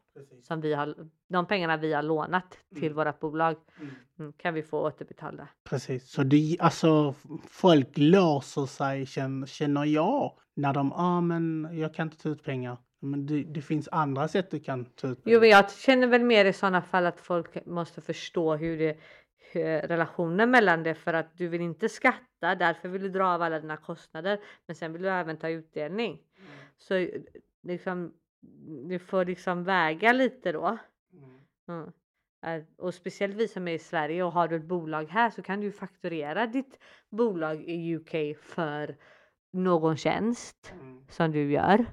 Som 0.43 0.61
vi 0.61 0.75
har, 0.75 0.95
de 1.29 1.47
pengarna 1.47 1.77
vi 1.77 1.93
har 1.93 2.03
lånat 2.03 2.59
till 2.75 2.93
Mm. 2.93 2.95
vårt 3.07 3.21
bolag 3.21 3.57
Mm. 3.81 3.91
mm, 4.19 4.33
kan 4.33 4.55
vi 4.55 4.63
få 4.63 4.79
återbetalda. 4.87 5.49
Precis, 5.65 6.11
så 6.11 6.23
det, 6.23 6.57
alltså 6.61 7.15
folk 7.49 7.89
låser 7.99 8.67
sig 8.67 9.07
känner, 9.07 9.47
känner 9.47 9.85
jag 9.85 10.33
när 10.55 10.73
de, 10.73 10.89
ja 10.97 11.03
ah, 11.03 11.21
men 11.21 11.69
jag 11.73 11.95
kan 11.95 12.07
inte 12.07 12.23
ta 12.23 12.29
ut 12.29 12.43
pengar. 12.45 12.77
Men 13.03 13.27
det, 13.27 13.43
det 13.45 13.61
finns 13.63 13.89
andra 13.93 14.29
sätt 14.29 14.51
du 14.51 14.61
kan 14.61 14.85
ta 14.85 15.09
ut. 15.09 15.19
Jo, 15.25 15.45
jag 15.45 15.71
känner 15.71 16.07
väl 16.07 16.23
mer 16.25 16.45
i 16.45 16.53
sådana 16.53 16.83
fall 16.83 17.07
att 17.07 17.21
folk 17.21 17.67
måste 17.67 18.01
förstå 18.01 18.57
hur 18.57 18.79
det 18.79 18.97
hur 19.53 19.65
relationen 19.89 20.51
mellan 20.51 20.83
det 20.83 20.95
för 20.95 21.15
att 21.15 21.37
du 21.39 21.49
vill 21.49 21.61
inte 21.61 21.89
skatta, 21.89 22.55
därför 22.55 22.89
vill 22.89 23.03
du 23.03 23.09
dra 23.09 23.27
av 23.27 23.43
alla 23.43 23.61
dina 23.61 23.77
kostnader, 23.77 24.41
men 24.67 24.77
sen 24.77 24.93
vill 24.93 25.03
du 25.03 25.09
även 25.11 25.37
ta 25.37 25.49
utdelning. 25.49 26.19
Så 26.79 26.95
eh, 26.95 27.09
liksom, 27.63 28.13
du 28.89 28.99
får 28.99 29.25
liksom 29.25 29.65
väga 29.65 30.13
lite 30.13 30.53
då. 30.53 30.79
Mm. 31.69 31.93
Eh, 32.47 32.63
Och 32.77 32.95
speciellt 32.95 33.35
vi 33.35 33.49
som 33.49 33.69
är 33.69 33.73
i 33.73 33.79
Sverige 33.79 34.25
och 34.25 34.33
har 34.33 34.49
du 34.49 34.57
ett 34.57 34.65
bolag 34.65 35.05
här 35.11 35.31
så 35.31 35.43
kan 35.43 35.61
du 35.61 35.73
fakturera 35.73 36.47
ditt 36.47 36.79
bolag 37.11 37.63
i 37.63 37.97
UK 37.97 38.37
för 38.43 38.97
någon 39.53 39.97
tjänst 39.97 40.73
Mm. 40.81 41.05
som 41.09 41.33
du 41.33 41.53
gör. 41.53 41.87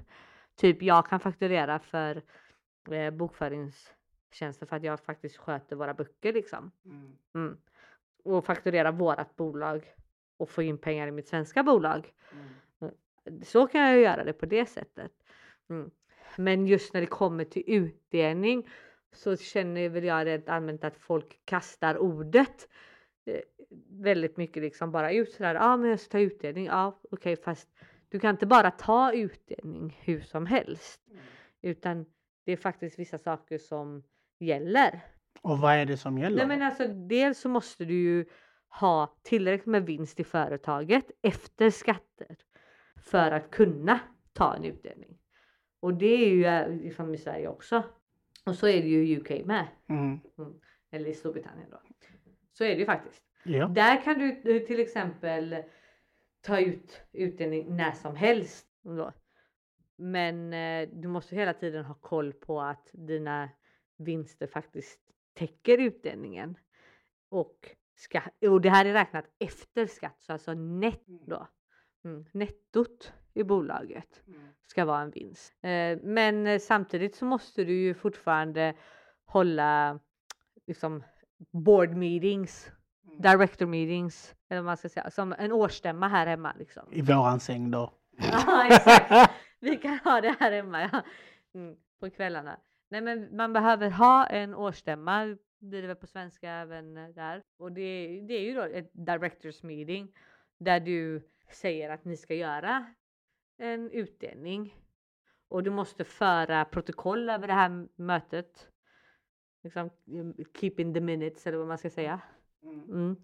Typ 0.60 0.82
jag 0.82 1.06
kan 1.06 1.20
fakturera 1.20 1.78
för 1.78 2.22
eh, 2.90 3.10
bokföringstjänster 3.10 4.66
för 4.66 4.76
att 4.76 4.82
jag 4.82 5.00
faktiskt 5.00 5.36
sköter 5.36 5.76
våra 5.76 5.94
böcker 5.94 6.32
liksom. 6.32 6.70
Mm. 6.84 7.16
Mm. 7.34 7.56
Och 8.24 8.44
fakturera 8.44 8.90
vårat 8.90 9.36
bolag 9.36 9.94
och 10.36 10.50
få 10.50 10.62
in 10.62 10.78
pengar 10.78 11.08
i 11.08 11.10
mitt 11.10 11.28
svenska 11.28 11.62
bolag. 11.62 12.12
Mm. 12.32 12.94
Så 13.44 13.66
kan 13.66 13.80
jag 13.80 14.00
göra 14.00 14.24
det 14.24 14.32
på 14.32 14.46
det 14.46 14.66
sättet. 14.66 15.12
Mm. 15.70 15.90
Men 16.36 16.66
just 16.66 16.94
när 16.94 17.00
det 17.00 17.06
kommer 17.06 17.44
till 17.44 17.64
utdelning 17.66 18.68
så 19.12 19.36
känner 19.36 19.88
väl 19.88 20.04
jag 20.04 20.26
rent 20.26 20.48
allmänt 20.48 20.84
att 20.84 20.96
folk 20.96 21.40
kastar 21.44 21.98
ordet 21.98 22.68
eh, 23.24 23.40
väldigt 23.88 24.36
mycket 24.36 24.62
liksom 24.62 24.92
bara 24.92 25.12
ut 25.12 25.32
sådär. 25.32 25.54
Ja, 25.54 25.64
ah, 25.64 25.76
men 25.76 25.90
jag 25.90 26.00
ska 26.00 26.10
ta 26.10 26.18
utdelning. 26.18 26.66
Ja, 26.66 27.00
okej, 27.10 27.36
fast 27.36 27.68
du 28.10 28.18
kan 28.18 28.30
inte 28.30 28.46
bara 28.46 28.70
ta 28.70 29.12
utdelning 29.12 29.98
hur 30.00 30.20
som 30.20 30.46
helst, 30.46 31.00
utan 31.62 32.06
det 32.44 32.52
är 32.52 32.56
faktiskt 32.56 32.98
vissa 32.98 33.18
saker 33.18 33.58
som 33.58 34.02
gäller. 34.38 35.00
Och 35.42 35.58
vad 35.58 35.74
är 35.74 35.86
det 35.86 35.96
som 35.96 36.18
gäller? 36.18 36.36
Nej, 36.36 36.46
men 36.46 36.62
alltså, 36.62 36.88
dels 36.88 37.40
så 37.40 37.48
måste 37.48 37.84
du 37.84 37.94
ju 37.94 38.24
ha 38.68 39.18
tillräckligt 39.22 39.66
med 39.66 39.86
vinst 39.86 40.20
i 40.20 40.24
företaget 40.24 41.10
efter 41.22 41.70
skatter 41.70 42.36
för 42.96 43.30
att 43.30 43.50
kunna 43.50 44.00
ta 44.32 44.54
en 44.54 44.64
utdelning. 44.64 45.18
Och 45.80 45.94
det 45.94 46.24
är 46.24 46.28
ju 46.28 46.44
eh, 46.44 46.76
liksom 46.76 47.14
i 47.14 47.18
Sverige 47.18 47.48
också. 47.48 47.82
Och 48.46 48.54
så 48.54 48.68
är 48.68 48.82
det 48.82 48.88
ju 48.88 49.06
i 49.06 49.18
UK 49.18 49.46
med. 49.46 49.66
Mm. 49.88 50.20
Eller 50.90 51.10
i 51.10 51.14
Storbritannien 51.14 51.70
då. 51.70 51.80
Så 52.52 52.64
är 52.64 52.68
det 52.68 52.80
ju 52.80 52.86
faktiskt. 52.86 53.22
Ja. 53.44 53.66
Där 53.66 54.02
kan 54.02 54.18
du 54.18 54.56
eh, 54.56 54.66
till 54.66 54.80
exempel 54.80 55.62
ta 56.40 56.60
ut 56.60 57.02
utdelning 57.12 57.76
när 57.76 57.92
som 57.92 58.16
helst. 58.16 58.66
Då. 58.82 59.12
Men 59.96 60.52
eh, 60.52 60.88
du 60.92 61.08
måste 61.08 61.36
hela 61.36 61.54
tiden 61.54 61.84
ha 61.84 61.94
koll 61.94 62.32
på 62.32 62.60
att 62.60 62.90
dina 62.92 63.48
vinster 63.96 64.46
faktiskt 64.46 65.00
täcker 65.34 65.78
utdelningen. 65.78 66.56
Och, 67.28 67.76
och 68.48 68.60
det 68.60 68.70
här 68.70 68.84
är 68.84 68.92
räknat 68.92 69.24
efter 69.38 69.86
skatt, 69.86 70.20
så 70.20 70.32
alltså 70.32 70.54
netto. 70.54 71.46
Mm, 72.04 72.24
nettot 72.32 73.12
i 73.34 73.42
bolaget 73.42 74.22
ska 74.70 74.84
vara 74.84 75.00
en 75.00 75.10
vinst. 75.10 75.64
Eh, 75.64 75.98
men 76.02 76.46
eh, 76.46 76.58
samtidigt 76.58 77.14
så 77.14 77.24
måste 77.24 77.64
du 77.64 77.72
ju 77.72 77.94
fortfarande 77.94 78.74
hålla 79.24 80.00
liksom 80.66 81.02
board 81.52 81.96
meetings, 81.96 82.70
director 83.02 83.66
meetings, 83.66 84.34
eller 84.48 84.60
vad 84.60 84.66
man 84.66 84.76
ska 84.76 84.88
säga, 84.88 85.10
som 85.10 85.34
en 85.38 85.52
årsstämma 85.52 86.08
här 86.08 86.26
hemma 86.26 86.54
liksom. 86.58 86.92
I 86.92 87.02
våran 87.02 87.40
säng 87.40 87.70
då. 87.70 87.92
Ja, 88.32 88.66
exakt. 88.66 89.32
Vi 89.60 89.76
kan 89.76 89.98
ha 89.98 90.20
det 90.20 90.36
här 90.40 90.52
hemma 90.52 90.82
ja. 90.82 91.02
mm, 91.54 91.76
på 92.00 92.10
kvällarna. 92.10 92.60
Nej, 92.88 93.00
men 93.00 93.36
man 93.36 93.52
behöver 93.52 93.90
ha 93.90 94.26
en 94.26 94.54
årsstämma, 94.54 95.36
blir 95.58 95.82
det 95.82 95.88
väl 95.88 95.96
på 95.96 96.06
svenska 96.06 96.50
även 96.50 96.94
där. 96.94 97.42
Och 97.58 97.72
det, 97.72 98.20
det 98.28 98.34
är 98.34 98.42
ju 98.42 98.54
då 98.54 98.62
ett 98.62 98.90
directors 98.92 99.62
meeting 99.62 100.12
där 100.58 100.80
du 100.80 101.22
säger 101.50 101.90
att 101.90 102.04
ni 102.04 102.16
ska 102.16 102.34
göra 102.34 102.86
en 103.58 103.90
utdelning 103.90 104.74
och 105.48 105.62
du 105.62 105.70
måste 105.70 106.04
föra 106.04 106.64
protokoll 106.64 107.30
över 107.30 107.46
det 107.46 107.52
här 107.52 107.88
mötet. 107.96 108.68
Liksom, 109.62 109.90
keep 110.60 110.74
in 110.76 110.94
the 110.94 111.00
minutes 111.00 111.46
eller 111.46 111.58
vad 111.58 111.66
man 111.66 111.78
ska 111.78 111.90
säga. 111.90 112.20
Mm. 112.62 113.16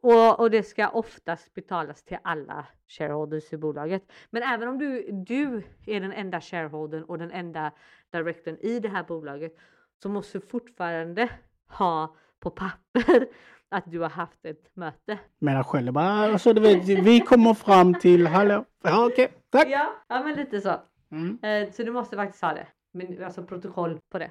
Och, 0.00 0.40
och 0.40 0.50
det 0.50 0.62
ska 0.62 0.88
oftast 0.88 1.54
betalas 1.54 2.02
till 2.02 2.18
alla 2.22 2.66
shareholders 2.88 3.52
i 3.52 3.56
bolaget. 3.56 4.12
Men 4.30 4.42
även 4.42 4.68
om 4.68 4.78
du, 4.78 5.08
du 5.12 5.62
är 5.86 6.00
den 6.00 6.12
enda 6.12 6.40
shareholdern 6.40 7.02
och 7.02 7.18
den 7.18 7.30
enda 7.30 7.72
directorn 8.10 8.56
i 8.60 8.80
det 8.80 8.88
här 8.88 9.02
bolaget 9.02 9.56
så 10.02 10.08
måste 10.08 10.38
du 10.38 10.46
fortfarande 10.46 11.30
ha 11.66 12.16
på 12.40 12.50
papper 12.50 13.28
att 13.68 13.90
du 13.90 14.00
har 14.00 14.10
haft 14.10 14.44
ett 14.44 14.76
möte. 14.76 15.18
Menar 15.38 15.62
själv 15.62 15.92
bara, 15.92 16.10
alltså 16.10 16.52
du 16.52 16.60
vet, 16.60 16.88
vi 16.88 17.20
kommer 17.20 17.54
fram 17.54 17.94
till, 17.94 18.26
hallå, 18.26 18.64
ja 18.82 19.06
okej, 19.06 19.32
tack. 19.50 19.68
Ja, 19.68 19.92
ja 20.08 20.22
men 20.22 20.36
lite 20.36 20.60
så. 20.60 20.80
Mm. 21.10 21.38
Eh, 21.42 21.72
så 21.72 21.82
du 21.82 21.92
måste 21.92 22.16
faktiskt 22.16 22.42
ha 22.42 22.54
det. 22.54 22.66
Men 22.92 23.24
alltså 23.24 23.42
protokoll 23.42 24.00
på 24.10 24.18
det. 24.18 24.30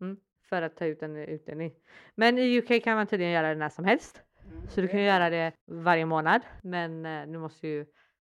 Mm. 0.00 0.16
Mm. 0.44 0.48
för 0.48 0.62
att 0.62 0.76
ta 0.76 0.84
ut 0.84 1.02
en 1.02 1.16
utdelning. 1.16 1.72
Men 2.14 2.38
i 2.38 2.58
UK 2.58 2.84
kan 2.84 2.96
man 2.96 3.06
tydligen 3.06 3.32
göra 3.32 3.48
det 3.48 3.54
när 3.54 3.68
som 3.68 3.84
helst. 3.84 4.22
Så 4.68 4.80
du 4.80 4.88
kan 4.88 5.00
ju 5.00 5.06
göra 5.06 5.30
det 5.30 5.52
varje 5.66 6.06
månad. 6.06 6.42
Men 6.62 7.06
eh, 7.06 7.26
du 7.26 7.38
måste 7.38 7.68
ju 7.68 7.86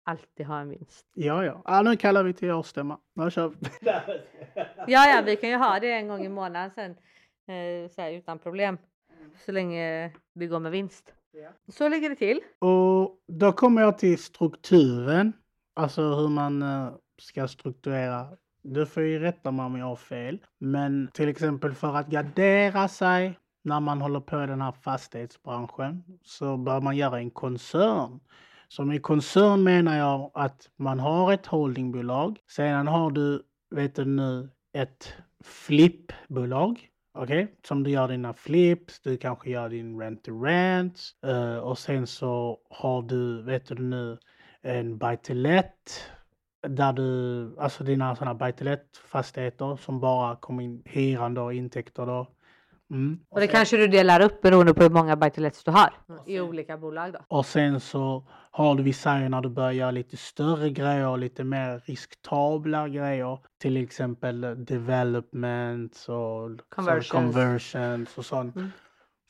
alltid 0.04 0.46
ha 0.46 0.60
en 0.60 0.68
vinst. 0.68 1.06
Ja, 1.14 1.44
ja. 1.44 1.62
ja 1.64 1.82
nu 1.82 1.96
kallar 1.96 2.24
vi 2.24 2.32
till 2.32 2.50
årsstämma. 2.50 2.98
Nu 3.14 3.30
kör 3.30 3.48
vi. 3.48 3.56
Ja, 4.86 5.08
ja, 5.08 5.22
vi 5.26 5.36
kan 5.36 5.50
ju 5.50 5.56
ha 5.56 5.80
det 5.80 5.92
en 5.92 6.08
gång 6.08 6.24
i 6.24 6.28
månaden 6.28 6.70
sen 6.70 6.90
eh, 7.56 7.90
så 7.90 8.02
här, 8.02 8.12
utan 8.12 8.38
problem. 8.38 8.78
Så 9.44 9.52
länge 9.52 10.12
vi 10.34 10.46
går 10.46 10.58
med 10.58 10.72
vinst. 10.72 11.14
Så 11.68 11.88
ligger 11.88 12.10
det 12.10 12.16
till. 12.16 12.40
Och 12.58 13.18
då 13.28 13.52
kommer 13.52 13.82
jag 13.82 13.98
till 13.98 14.18
strukturen. 14.18 15.32
Alltså 15.74 16.02
hur 16.02 16.28
man 16.28 16.62
eh, 16.62 16.92
ska 17.22 17.48
strukturera. 17.48 18.26
Du 18.62 18.86
får 18.86 19.02
ju 19.02 19.18
rätta 19.18 19.50
mig 19.50 19.66
om 19.66 19.78
jag 19.78 19.86
har 19.86 19.96
fel. 19.96 20.38
Men 20.58 21.08
till 21.12 21.28
exempel 21.28 21.74
för 21.74 21.96
att 21.96 22.06
gardera 22.06 22.88
sig 22.88 23.38
när 23.64 23.80
man 23.80 24.00
håller 24.00 24.20
på 24.20 24.42
i 24.44 24.46
den 24.46 24.60
här 24.60 24.72
fastighetsbranschen 24.72 26.04
så 26.22 26.56
bör 26.56 26.80
man 26.80 26.96
göra 26.96 27.18
en 27.18 27.30
koncern. 27.30 28.20
som 28.68 28.92
i 28.92 28.98
koncern 28.98 29.62
menar 29.62 29.96
jag 29.96 30.30
att 30.34 30.70
man 30.76 31.00
har 31.00 31.32
ett 31.32 31.46
holdingbolag. 31.46 32.38
Sedan 32.50 32.88
har 32.88 33.10
du, 33.10 33.42
vet 33.70 33.94
du 33.94 34.04
nu, 34.04 34.48
ett 34.72 35.14
flippbolag. 35.44 36.88
Okej, 37.14 37.54
som 37.66 37.82
du 37.82 37.90
gör 37.90 38.08
dina 38.08 38.32
flips, 38.32 39.00
du 39.00 39.16
kanske 39.16 39.50
gör 39.50 39.68
din 39.68 40.00
rent 40.00 40.24
to 40.24 40.42
rent 40.42 41.00
och 41.62 41.78
sen 41.78 42.06
så 42.06 42.58
har 42.70 43.02
du, 43.02 43.42
vet 43.42 43.66
du 43.66 43.74
nu, 43.74 44.18
en 44.62 44.98
buy 44.98 45.16
to 45.16 45.34
let 45.34 46.10
där 46.68 46.92
du, 46.92 47.56
alltså 47.58 47.84
dina 47.84 48.16
sådana 48.16 48.34
buy 48.34 48.52
to 48.52 48.64
let 48.64 48.96
fastigheter 49.06 49.76
som 49.76 50.00
bara 50.00 50.36
kommer 50.36 50.62
in 50.62 50.82
hyran 50.84 51.34
då, 51.34 51.52
intäkter 51.52 52.06
då. 52.06 52.26
Mm. 52.90 53.18
Och 53.28 53.40
det 53.40 53.46
kanske 53.46 53.76
du 53.76 53.88
delar 53.88 54.20
upp 54.20 54.40
beroende 54.42 54.74
på 54.74 54.82
hur 54.82 54.90
många 54.90 55.16
buy 55.16 55.30
du 55.64 55.70
har 55.70 55.92
i 56.26 56.40
olika 56.40 56.78
bolag 56.78 57.12
då. 57.12 57.18
Och 57.28 57.46
sen 57.46 57.80
så 57.80 58.26
har 58.50 58.74
du, 58.74 58.82
vi 58.82 58.92
säger 58.92 59.28
när 59.28 59.40
du 59.40 59.48
börjar 59.48 59.72
göra 59.72 59.90
lite 59.90 60.16
större 60.16 60.70
grejer, 60.70 61.16
lite 61.16 61.44
mer 61.44 61.82
risktabla 61.84 62.88
grejer. 62.88 63.38
Till 63.60 63.76
exempel 63.76 64.64
development 64.64 66.06
och 66.08 66.50
Conversions. 66.68 67.10
conversions 67.10 68.18
och 68.18 68.24
sånt. 68.24 68.56
Mm. 68.56 68.70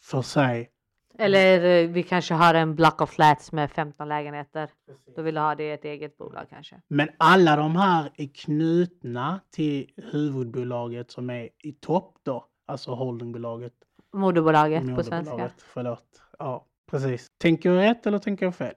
För 0.02 0.22
sig. 0.22 0.70
Eller 1.18 1.82
eh, 1.82 1.88
vi 1.88 2.02
kanske 2.02 2.34
har 2.34 2.54
en 2.54 2.74
block 2.74 3.00
of 3.00 3.10
flats 3.10 3.52
med 3.52 3.70
15 3.70 4.08
lägenheter. 4.08 4.70
Då 5.16 5.22
vill 5.22 5.34
du 5.34 5.40
ha 5.40 5.54
det 5.54 5.64
i 5.64 5.70
ett 5.70 5.84
eget 5.84 6.18
bolag 6.18 6.46
kanske. 6.50 6.80
Men 6.88 7.08
alla 7.16 7.56
de 7.56 7.76
här 7.76 8.10
är 8.16 8.28
knutna 8.34 9.40
till 9.50 9.90
huvudbolaget 9.96 11.10
som 11.10 11.30
är 11.30 11.48
i 11.58 11.72
topp 11.72 12.18
då. 12.22 12.46
Alltså 12.66 12.94
holdingbolaget. 12.94 13.72
Moderbolaget 14.12 14.80
på 14.80 14.90
moderbolaget, 14.90 15.26
svenska. 15.26 15.50
Förlåt. 15.58 16.22
Ja, 16.38 16.66
precis. 16.90 17.26
Tänker 17.38 17.72
jag 17.72 17.90
rätt 17.90 18.06
eller 18.06 18.18
tänker 18.18 18.46
jag 18.46 18.54
fel? 18.54 18.74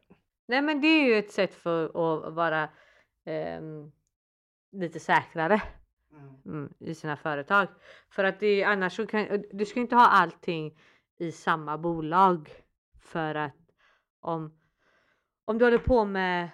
Nej 0.47 0.61
men 0.61 0.81
det 0.81 0.87
är 0.87 1.05
ju 1.05 1.15
ett 1.15 1.31
sätt 1.31 1.53
för 1.53 1.85
att 1.85 2.33
vara 2.33 2.69
ehm, 3.25 3.91
lite 4.71 4.99
säkrare 4.99 5.61
mm, 6.45 6.73
i 6.79 6.95
sina 6.95 7.17
företag. 7.17 7.67
För 8.09 8.23
att 8.23 8.39
det, 8.39 8.63
annars 8.63 8.95
så 8.95 9.07
kan 9.07 9.43
du 9.51 9.65
ska 9.65 9.79
inte 9.79 9.95
ha 9.95 10.07
allting 10.07 10.77
i 11.17 11.31
samma 11.31 11.77
bolag. 11.77 12.49
För 12.99 13.35
att 13.35 13.71
om, 14.19 14.59
om 15.45 15.57
du 15.57 15.65
håller 15.65 15.77
på 15.77 16.05
med 16.05 16.49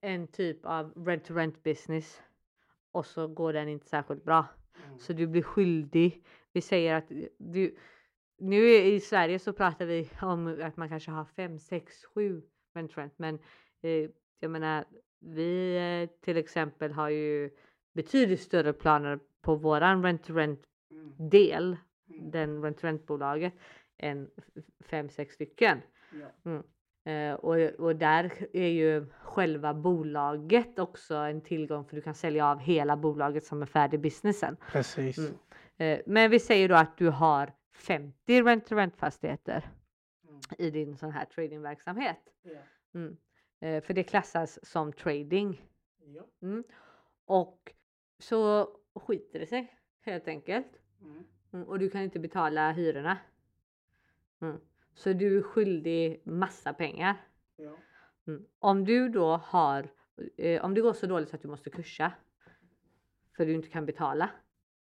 en 0.00 0.28
typ 0.28 0.64
av 0.64 0.92
rent 1.06 1.24
to 1.24 1.34
rent 1.34 1.62
business 1.62 2.22
och 2.92 3.06
så 3.06 3.28
går 3.28 3.52
den 3.52 3.68
inte 3.68 3.86
särskilt 3.86 4.24
bra. 4.24 4.46
Så 4.98 5.12
du 5.12 5.26
blir 5.26 5.42
skyldig. 5.42 6.24
Vi 6.52 6.60
säger 6.60 6.94
att 6.94 7.12
du, 7.38 7.76
nu 8.38 8.68
i 8.68 9.00
Sverige 9.00 9.38
så 9.38 9.52
pratar 9.52 9.86
vi 9.86 10.10
om 10.22 10.60
att 10.62 10.76
man 10.76 10.88
kanske 10.88 11.10
har 11.10 11.24
fem, 11.24 11.58
sex, 11.58 12.04
sju 12.04 12.42
rent 12.74 12.92
to 12.92 13.00
rent. 13.00 13.18
Men 13.18 13.38
eh, 13.82 14.10
jag 14.40 14.50
menar, 14.50 14.84
vi 15.20 15.76
eh, 15.76 16.20
till 16.20 16.36
exempel 16.36 16.92
har 16.92 17.08
ju 17.08 17.50
betydligt 17.94 18.40
större 18.40 18.72
planer 18.72 19.18
på 19.40 19.54
våran 19.54 20.02
rent 20.04 20.24
to 20.24 20.34
rent 20.34 20.62
del, 21.30 21.76
den 22.06 22.62
rent 22.62 22.78
to 22.78 22.86
rent 22.86 23.06
bolaget, 23.06 23.52
än 23.98 24.30
fem, 24.80 25.08
sex 25.08 25.34
stycken. 25.34 25.82
Mm. 26.44 26.62
Eh, 27.04 27.34
och, 27.34 27.56
och 27.56 27.96
där 27.96 28.32
är 28.52 28.68
ju 28.68 29.06
själva 29.22 29.74
bolaget 29.74 30.78
också 30.78 31.14
en 31.14 31.40
tillgång 31.40 31.84
för 31.84 31.96
du 31.96 32.02
kan 32.02 32.14
sälja 32.14 32.46
av 32.46 32.58
hela 32.58 32.96
bolaget 32.96 33.44
som 33.44 33.62
är 33.62 33.66
färdig 33.66 34.00
businessen. 34.00 34.56
Precis. 34.72 35.18
Mm. 35.18 35.34
Eh, 35.76 36.00
men 36.06 36.30
vi 36.30 36.38
säger 36.40 36.68
då 36.68 36.74
att 36.74 36.98
du 36.98 37.08
har 37.08 37.52
50 37.74 38.42
rent 38.42 38.66
to 38.66 38.74
rent 38.74 38.96
fastigheter 38.96 39.70
i 40.58 40.70
din 40.70 40.96
sån 40.96 41.10
här 41.10 41.24
tradingverksamhet. 41.24 42.18
Mm. 42.94 43.16
Eh, 43.60 43.84
för 43.84 43.94
det 43.94 44.02
klassas 44.02 44.58
som 44.62 44.92
trading. 44.92 45.62
Mm. 46.42 46.64
Och 47.24 47.72
så 48.18 48.68
skiter 48.94 49.38
det 49.38 49.46
sig 49.46 49.76
helt 50.00 50.28
enkelt. 50.28 50.80
Mm. 51.52 51.68
Och 51.68 51.78
du 51.78 51.90
kan 51.90 52.02
inte 52.02 52.18
betala 52.18 52.72
hyrorna. 52.72 53.18
Mm. 54.40 54.60
Så 54.94 55.12
du 55.12 55.38
är 55.38 55.42
skyldig 55.42 56.20
massa 56.24 56.72
pengar. 56.72 57.16
Mm. 58.26 58.44
Om 58.58 58.84
du 58.84 59.08
då 59.08 59.36
har, 59.36 59.88
eh, 60.36 60.64
om 60.64 60.74
det 60.74 60.80
går 60.80 60.92
så 60.92 61.06
dåligt 61.06 61.28
så 61.28 61.36
att 61.36 61.42
du 61.42 61.48
måste 61.48 61.70
kursa 61.70 62.12
för 63.36 63.46
du 63.46 63.52
inte 63.52 63.68
kan 63.68 63.86
betala 63.86 64.30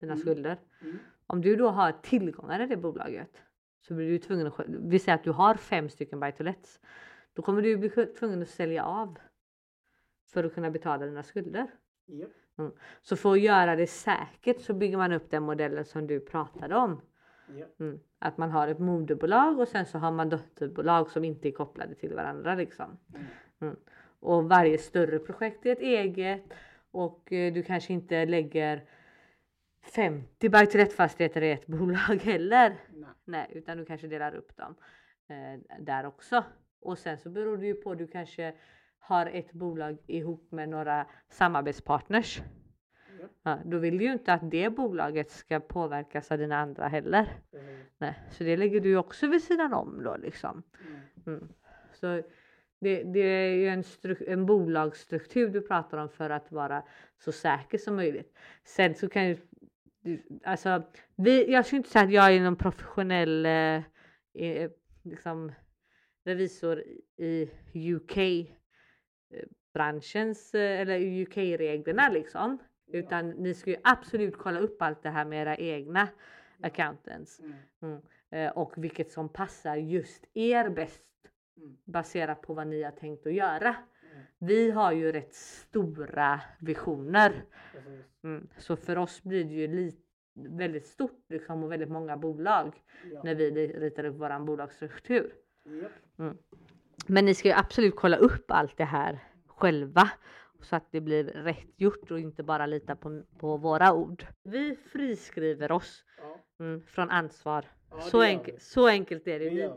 dina 0.00 0.12
Mm. 0.12 0.22
skulder. 0.22 0.58
Mm. 0.82 0.98
Om 1.26 1.40
du 1.40 1.56
då 1.56 1.68
har 1.68 1.92
tillgångar 1.92 2.60
i 2.60 2.66
det 2.66 2.76
bolaget 2.76 3.42
så 3.80 3.94
blir 3.94 4.10
du 4.10 4.18
tvungen 4.18 4.46
att, 4.46 4.60
vi 4.68 4.98
säger 4.98 5.18
att 5.18 5.24
du 5.24 5.30
har 5.30 5.54
fem 5.54 5.88
stycken 5.88 6.20
buy 6.20 6.32
to 6.32 6.42
lets. 6.42 6.80
Då 7.32 7.42
kommer 7.42 7.62
du 7.62 7.76
bli 7.76 7.88
tvungen 7.90 8.42
att 8.42 8.48
sälja 8.48 8.84
av 8.84 9.18
för 10.26 10.44
att 10.44 10.54
kunna 10.54 10.70
betala 10.70 11.06
dina 11.06 11.22
skulder. 11.22 11.66
Så 13.02 13.16
för 13.16 13.32
att 13.32 13.40
göra 13.40 13.76
det 13.76 13.86
säkert 13.86 14.60
så 14.60 14.74
bygger 14.74 14.96
man 14.96 15.12
upp 15.12 15.30
den 15.30 15.42
modellen 15.42 15.84
som 15.84 16.06
du 16.06 16.20
pratade 16.20 16.76
om. 16.76 17.00
Mm. 17.80 18.00
Att 18.18 18.38
man 18.38 18.50
har 18.50 18.68
ett 18.68 18.78
moderbolag 18.78 19.58
och 19.58 19.68
sen 19.68 19.86
så 19.86 19.98
har 19.98 20.12
man 20.12 20.28
dotterbolag 20.28 21.10
som 21.10 21.24
inte 21.24 21.48
är 21.48 21.52
kopplade 21.52 21.94
till 21.94 22.14
varandra 22.14 22.54
liksom. 22.54 22.98
Mm. 23.60 23.76
Och 24.20 24.48
varje 24.48 24.78
större 24.78 25.18
projekt 25.18 25.66
är 25.66 25.72
ett 25.72 25.80
eget 25.80 26.44
och 26.90 27.32
eh, 27.32 27.52
du 27.52 27.62
kanske 27.62 27.92
inte 27.92 28.26
lägger 28.26 28.84
50 29.82 30.48
buy 30.48 30.66
to 30.66 30.78
let 30.78 30.92
fastigheter 30.92 31.42
i 31.42 31.50
ett 31.50 31.66
bolag 31.76 32.22
heller. 32.22 32.76
Nej, 33.24 33.50
utan 33.52 33.78
du 33.78 33.84
kanske 33.84 34.06
delar 34.06 34.34
upp 34.34 34.56
dem 34.56 34.74
eh, 35.28 35.80
där 35.80 36.06
också. 36.06 36.44
Och 36.80 36.98
sen 36.98 37.18
så 37.18 37.30
beror 37.30 37.56
det 37.56 37.66
ju 37.66 37.74
på, 37.74 37.94
du 37.94 38.06
kanske 38.06 38.54
har 38.98 39.26
ett 39.26 39.52
bolag 39.52 39.98
ihop 40.06 40.52
med 40.52 40.68
några 40.68 41.06
samarbetspartners. 41.28 42.42
Ja, 43.42 43.58
då 43.64 43.78
vill 43.78 43.98
du 43.98 44.04
ju 44.04 44.12
inte 44.12 44.32
att 44.32 44.50
det 44.50 44.70
bolaget 44.70 45.30
ska 45.30 45.60
påverkas 45.60 46.32
av 46.32 46.38
dina 46.38 46.56
andra 46.56 46.88
heller. 46.88 47.28
Nej, 47.98 48.14
så 48.30 48.44
det 48.44 48.56
lägger 48.56 48.80
du 48.80 48.88
ju 48.88 48.96
också 48.96 49.26
vid 49.26 49.42
sidan 49.42 49.72
om 49.72 50.02
då 50.02 50.16
liksom. 50.16 50.62
Mm. 51.26 51.48
Så 51.92 52.22
det, 52.80 53.02
det 53.02 53.20
är 53.20 53.54
ju 53.54 53.68
en, 53.68 53.84
en 54.26 54.46
bolagsstruktur 54.46 55.48
du 55.48 55.60
pratar 55.60 55.98
om 55.98 56.08
för 56.08 56.30
att 56.30 56.52
vara 56.52 56.82
så 57.18 57.32
säker 57.32 57.78
som 57.78 57.96
möjligt. 57.96 58.38
Sen 58.64 58.94
så 58.94 59.08
kan 59.08 59.28
ju, 59.28 59.36
alltså, 60.44 60.82
vi, 61.16 61.52
jag 61.52 61.66
skulle 61.66 61.78
inte 61.78 61.90
säga 61.90 62.04
att 62.04 62.12
jag 62.12 62.34
är 62.34 62.40
någon 62.40 62.56
professionell 62.56 63.46
eh, 63.46 63.82
eh, 64.34 64.70
liksom, 65.02 65.52
revisor 66.24 66.84
i 67.16 67.50
UK 67.94 68.16
eh, 68.16 68.44
branschens 69.74 70.54
eh, 70.54 70.80
eller 70.80 71.22
UK-reglerna 71.22 72.08
liksom. 72.08 72.58
Utan 72.92 73.30
ni 73.30 73.54
ska 73.54 73.70
ju 73.70 73.76
absolut 73.84 74.36
kolla 74.38 74.58
upp 74.58 74.82
allt 74.82 75.02
det 75.02 75.10
här 75.10 75.24
med 75.24 75.42
era 75.42 75.56
egna 75.56 76.08
accountants. 76.62 77.40
Mm. 77.82 78.00
Eh, 78.30 78.50
och 78.50 78.72
vilket 78.76 79.10
som 79.10 79.28
passar 79.28 79.76
just 79.76 80.24
er 80.34 80.68
bäst 80.68 81.02
baserat 81.84 82.42
på 82.42 82.54
vad 82.54 82.66
ni 82.66 82.82
har 82.82 82.90
tänkt 82.90 83.26
att 83.26 83.32
göra. 83.32 83.76
Vi 84.38 84.70
har 84.70 84.92
ju 84.92 85.12
rätt 85.12 85.34
stora 85.34 86.40
visioner. 86.60 87.44
Mm. 88.24 88.48
Så 88.58 88.76
för 88.76 88.98
oss 88.98 89.22
blir 89.22 89.44
det 89.44 89.54
ju 89.54 89.66
li- 89.68 89.96
väldigt 90.34 90.86
stort 90.86 91.24
liksom, 91.28 91.64
och 91.64 91.72
väldigt 91.72 91.88
många 91.88 92.16
bolag 92.16 92.82
när 93.24 93.34
vi 93.34 93.50
ritar 93.68 94.04
upp 94.04 94.16
våran 94.16 94.44
bolagsstruktur. 94.44 95.32
Mm. 96.18 96.38
Men 97.06 97.24
ni 97.24 97.34
ska 97.34 97.48
ju 97.48 97.54
absolut 97.54 97.96
kolla 97.96 98.16
upp 98.16 98.50
allt 98.50 98.76
det 98.76 98.84
här 98.84 99.18
själva 99.46 100.10
så 100.62 100.76
att 100.76 100.92
det 100.92 101.00
blir 101.00 101.24
rätt 101.24 101.66
gjort 101.80 102.10
och 102.10 102.20
inte 102.20 102.42
bara 102.42 102.66
lita 102.66 102.96
på, 102.96 103.22
på 103.38 103.56
våra 103.56 103.92
ord. 103.92 104.26
Vi 104.42 104.76
friskriver 104.76 105.72
oss 105.72 106.04
mm, 106.60 106.82
från 106.86 107.10
ansvar. 107.10 107.64
så, 108.00 108.22
enk- 108.24 108.58
så 108.58 108.86
enkelt 108.88 109.26
är 109.26 109.38
det. 109.38 109.50
Vi, 109.50 109.70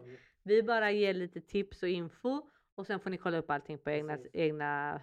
vi 0.43 0.63
bara 0.63 0.91
ger 0.91 1.13
lite 1.13 1.41
tips 1.41 1.83
och 1.83 1.89
info 1.89 2.41
och 2.75 2.87
sen 2.87 2.99
får 2.99 3.09
ni 3.09 3.17
kolla 3.17 3.37
upp 3.37 3.49
allting 3.51 3.77
på 3.77 3.89
egna, 3.91 4.17
egna 4.33 5.01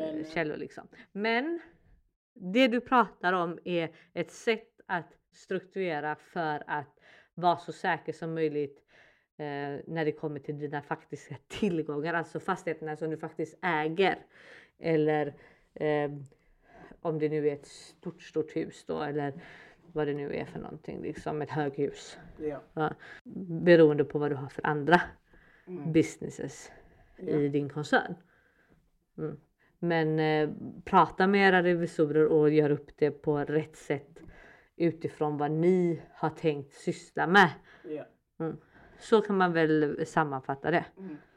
eh, 0.00 0.30
källor 0.34 0.56
liksom. 0.56 0.88
Men 1.12 1.60
det 2.34 2.68
du 2.68 2.80
pratar 2.80 3.32
om 3.32 3.58
är 3.64 3.94
ett 4.14 4.30
sätt 4.30 4.80
att 4.86 5.12
strukturera 5.32 6.16
för 6.16 6.62
att 6.66 6.98
vara 7.34 7.56
så 7.56 7.72
säker 7.72 8.12
som 8.12 8.34
möjligt 8.34 8.78
eh, 9.38 9.80
när 9.86 10.04
det 10.04 10.12
kommer 10.12 10.40
till 10.40 10.58
dina 10.58 10.82
faktiska 10.82 11.36
tillgångar, 11.48 12.14
alltså 12.14 12.40
fastigheterna 12.40 12.96
som 12.96 13.10
du 13.10 13.16
faktiskt 13.16 13.58
äger. 13.62 14.18
Eller 14.82 15.34
eh, 15.74 16.10
om 17.00 17.18
det 17.18 17.28
nu 17.28 17.48
är 17.48 17.52
ett 17.52 17.66
stort, 17.66 18.22
stort 18.22 18.56
hus 18.56 18.84
då 18.86 19.02
eller 19.02 19.32
vad 19.92 20.06
det 20.06 20.14
nu 20.14 20.34
är 20.34 20.44
för 20.44 20.58
någonting, 20.58 21.02
liksom 21.02 21.42
ett 21.42 21.50
höghus. 21.50 22.18
Ja. 22.38 22.60
Ja. 22.74 22.94
Beroende 23.64 24.04
på 24.04 24.18
vad 24.18 24.30
du 24.30 24.34
har 24.34 24.48
för 24.48 24.66
andra 24.66 25.00
Mm. 25.66 25.92
businesses 25.92 26.72
i 27.16 27.48
din 27.48 27.68
koncern. 27.68 28.14
Mm. 29.18 29.36
Men 29.78 30.18
eh, 30.18 30.50
prata 30.84 31.26
med 31.26 31.48
era 31.48 31.62
revisorer 31.62 32.26
och 32.26 32.50
gör 32.50 32.70
upp 32.70 32.90
det 32.96 33.10
på 33.10 33.38
rätt 33.38 33.76
sätt 33.76 34.18
utifrån 34.76 35.36
vad 35.38 35.50
ni 35.50 36.02
har 36.14 36.30
tänkt 36.30 36.72
syssla 36.72 37.26
med. 37.26 37.50
Ja. 37.84 38.04
Så 38.98 39.20
kan 39.20 39.36
man 39.36 39.52
väl 39.52 40.06
sammanfatta 40.06 40.70
det. 40.70 40.84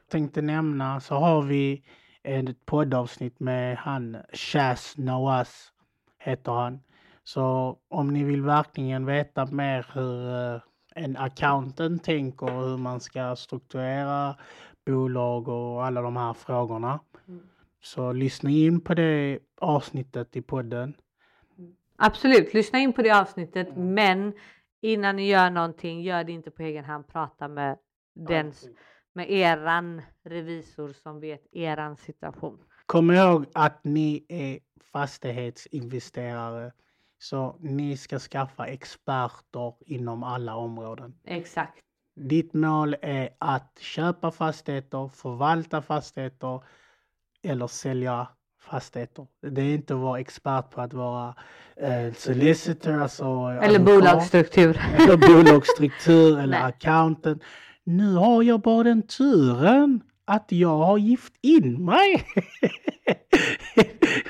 Tänkte 0.08 0.42
nämna 0.42 1.00
så 1.00 1.16
har 1.16 1.44
vi 1.44 1.84
ett 2.26 2.66
poddavsnitt 2.66 3.40
med 3.40 3.78
han 3.78 4.18
Shaz 4.34 4.98
Nawaz 4.98 5.72
heter 6.20 6.52
han. 6.52 6.80
Så 7.24 7.78
om 7.88 8.08
ni 8.08 8.24
vill 8.24 8.42
verkligen 8.42 9.06
veta 9.06 9.46
mer 9.46 9.86
hur 9.94 10.54
eh, 10.56 10.62
en 10.96 11.18
accountant 11.18 12.04
tänker 12.04 12.46
och 12.46 12.70
hur 12.70 12.78
man 12.78 13.00
ska 13.00 13.36
strukturera 13.36 14.36
bolag 14.86 15.48
och 15.48 15.86
alla 15.86 16.02
de 16.02 16.18
här 16.18 16.34
frågorna. 16.34 17.00
Mm. 17.28 17.42
Så 17.82 18.14
lyssna 18.14 18.50
in 18.50 18.82
på 18.82 18.94
det 18.94 19.40
avsnittet 19.62 20.36
i 20.36 20.42
podden. 20.42 20.94
Absolut, 21.98 22.54
lyssna 22.54 22.80
in 22.80 22.94
på 22.94 23.02
det 23.02 23.12
avsnittet 23.12 23.68
men 23.76 24.34
innan 24.82 25.16
ni 25.16 25.28
gör 25.28 25.50
någonting, 25.50 26.02
gör 26.02 26.24
det 26.24 26.32
inte 26.32 26.52
på 26.52 26.64
egen 26.64 26.86
hand. 26.86 27.08
Prata 27.08 27.48
med 27.48 27.78
den, 28.14 28.54
med 29.15 29.32
eran 29.32 30.01
revisor 30.23 30.93
som 30.93 31.19
vet 31.19 31.41
eran 31.51 31.97
situation. 31.97 32.60
Kom 32.86 33.12
ihåg 33.12 33.45
att 33.54 33.84
ni 33.84 34.25
är 34.30 34.60
fastighetsinvesterare. 34.91 36.71
Så 37.19 37.56
ni 37.60 37.97
ska 37.97 38.19
skaffa 38.19 38.65
experter 38.67 39.73
inom 39.86 40.23
alla 40.23 40.56
områden. 40.56 41.13
Exakt. 41.25 41.80
Ditt 42.15 42.54
mål 42.54 42.95
är 43.01 43.30
att 43.39 43.78
köpa 43.80 44.32
fastigheter, 44.32 45.08
förvalta 45.08 45.82
fastigheter 45.82 46.63
eller 47.43 47.67
sälja 47.67 48.28
fastigheter. 48.62 49.28
Det 49.41 49.62
är 49.62 49.73
inte 49.73 49.93
att 49.93 49.99
vara 49.99 50.19
expert 50.19 50.69
på 50.71 50.82
att 50.82 50.93
vara 50.93 51.36
eh, 51.75 52.13
solicitor, 52.13 53.01
alltså 53.01 53.25
Eller 53.25 53.80
advokat, 53.80 53.86
bolagsstruktur. 53.86 54.82
eller 54.99 55.17
bolagsstruktur 55.17 56.39
eller 56.43 56.63
accountant. 56.63 57.43
Nu 57.88 58.15
har 58.15 58.43
jag 58.43 58.62
bara 58.62 58.84
den 58.84 59.02
turen 59.02 60.04
att 60.26 60.52
jag 60.52 60.78
har 60.78 60.98
gift 60.98 61.34
in 61.41 61.86
mig 61.86 62.26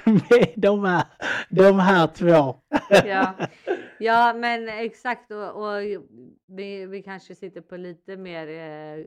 med 0.05 0.53
de 0.55 0.83
här, 0.83 1.03
de 1.49 1.79
här 1.79 2.07
två. 2.07 2.61
ja. 2.89 3.35
ja, 3.99 4.33
men 4.33 4.69
exakt 4.69 5.31
och, 5.31 5.63
och 5.63 5.81
vi, 6.47 6.85
vi 6.85 7.03
kanske 7.03 7.35
sitter 7.35 7.61
på 7.61 7.77
lite 7.77 8.17
mer 8.17 8.47
eh, 8.47 9.05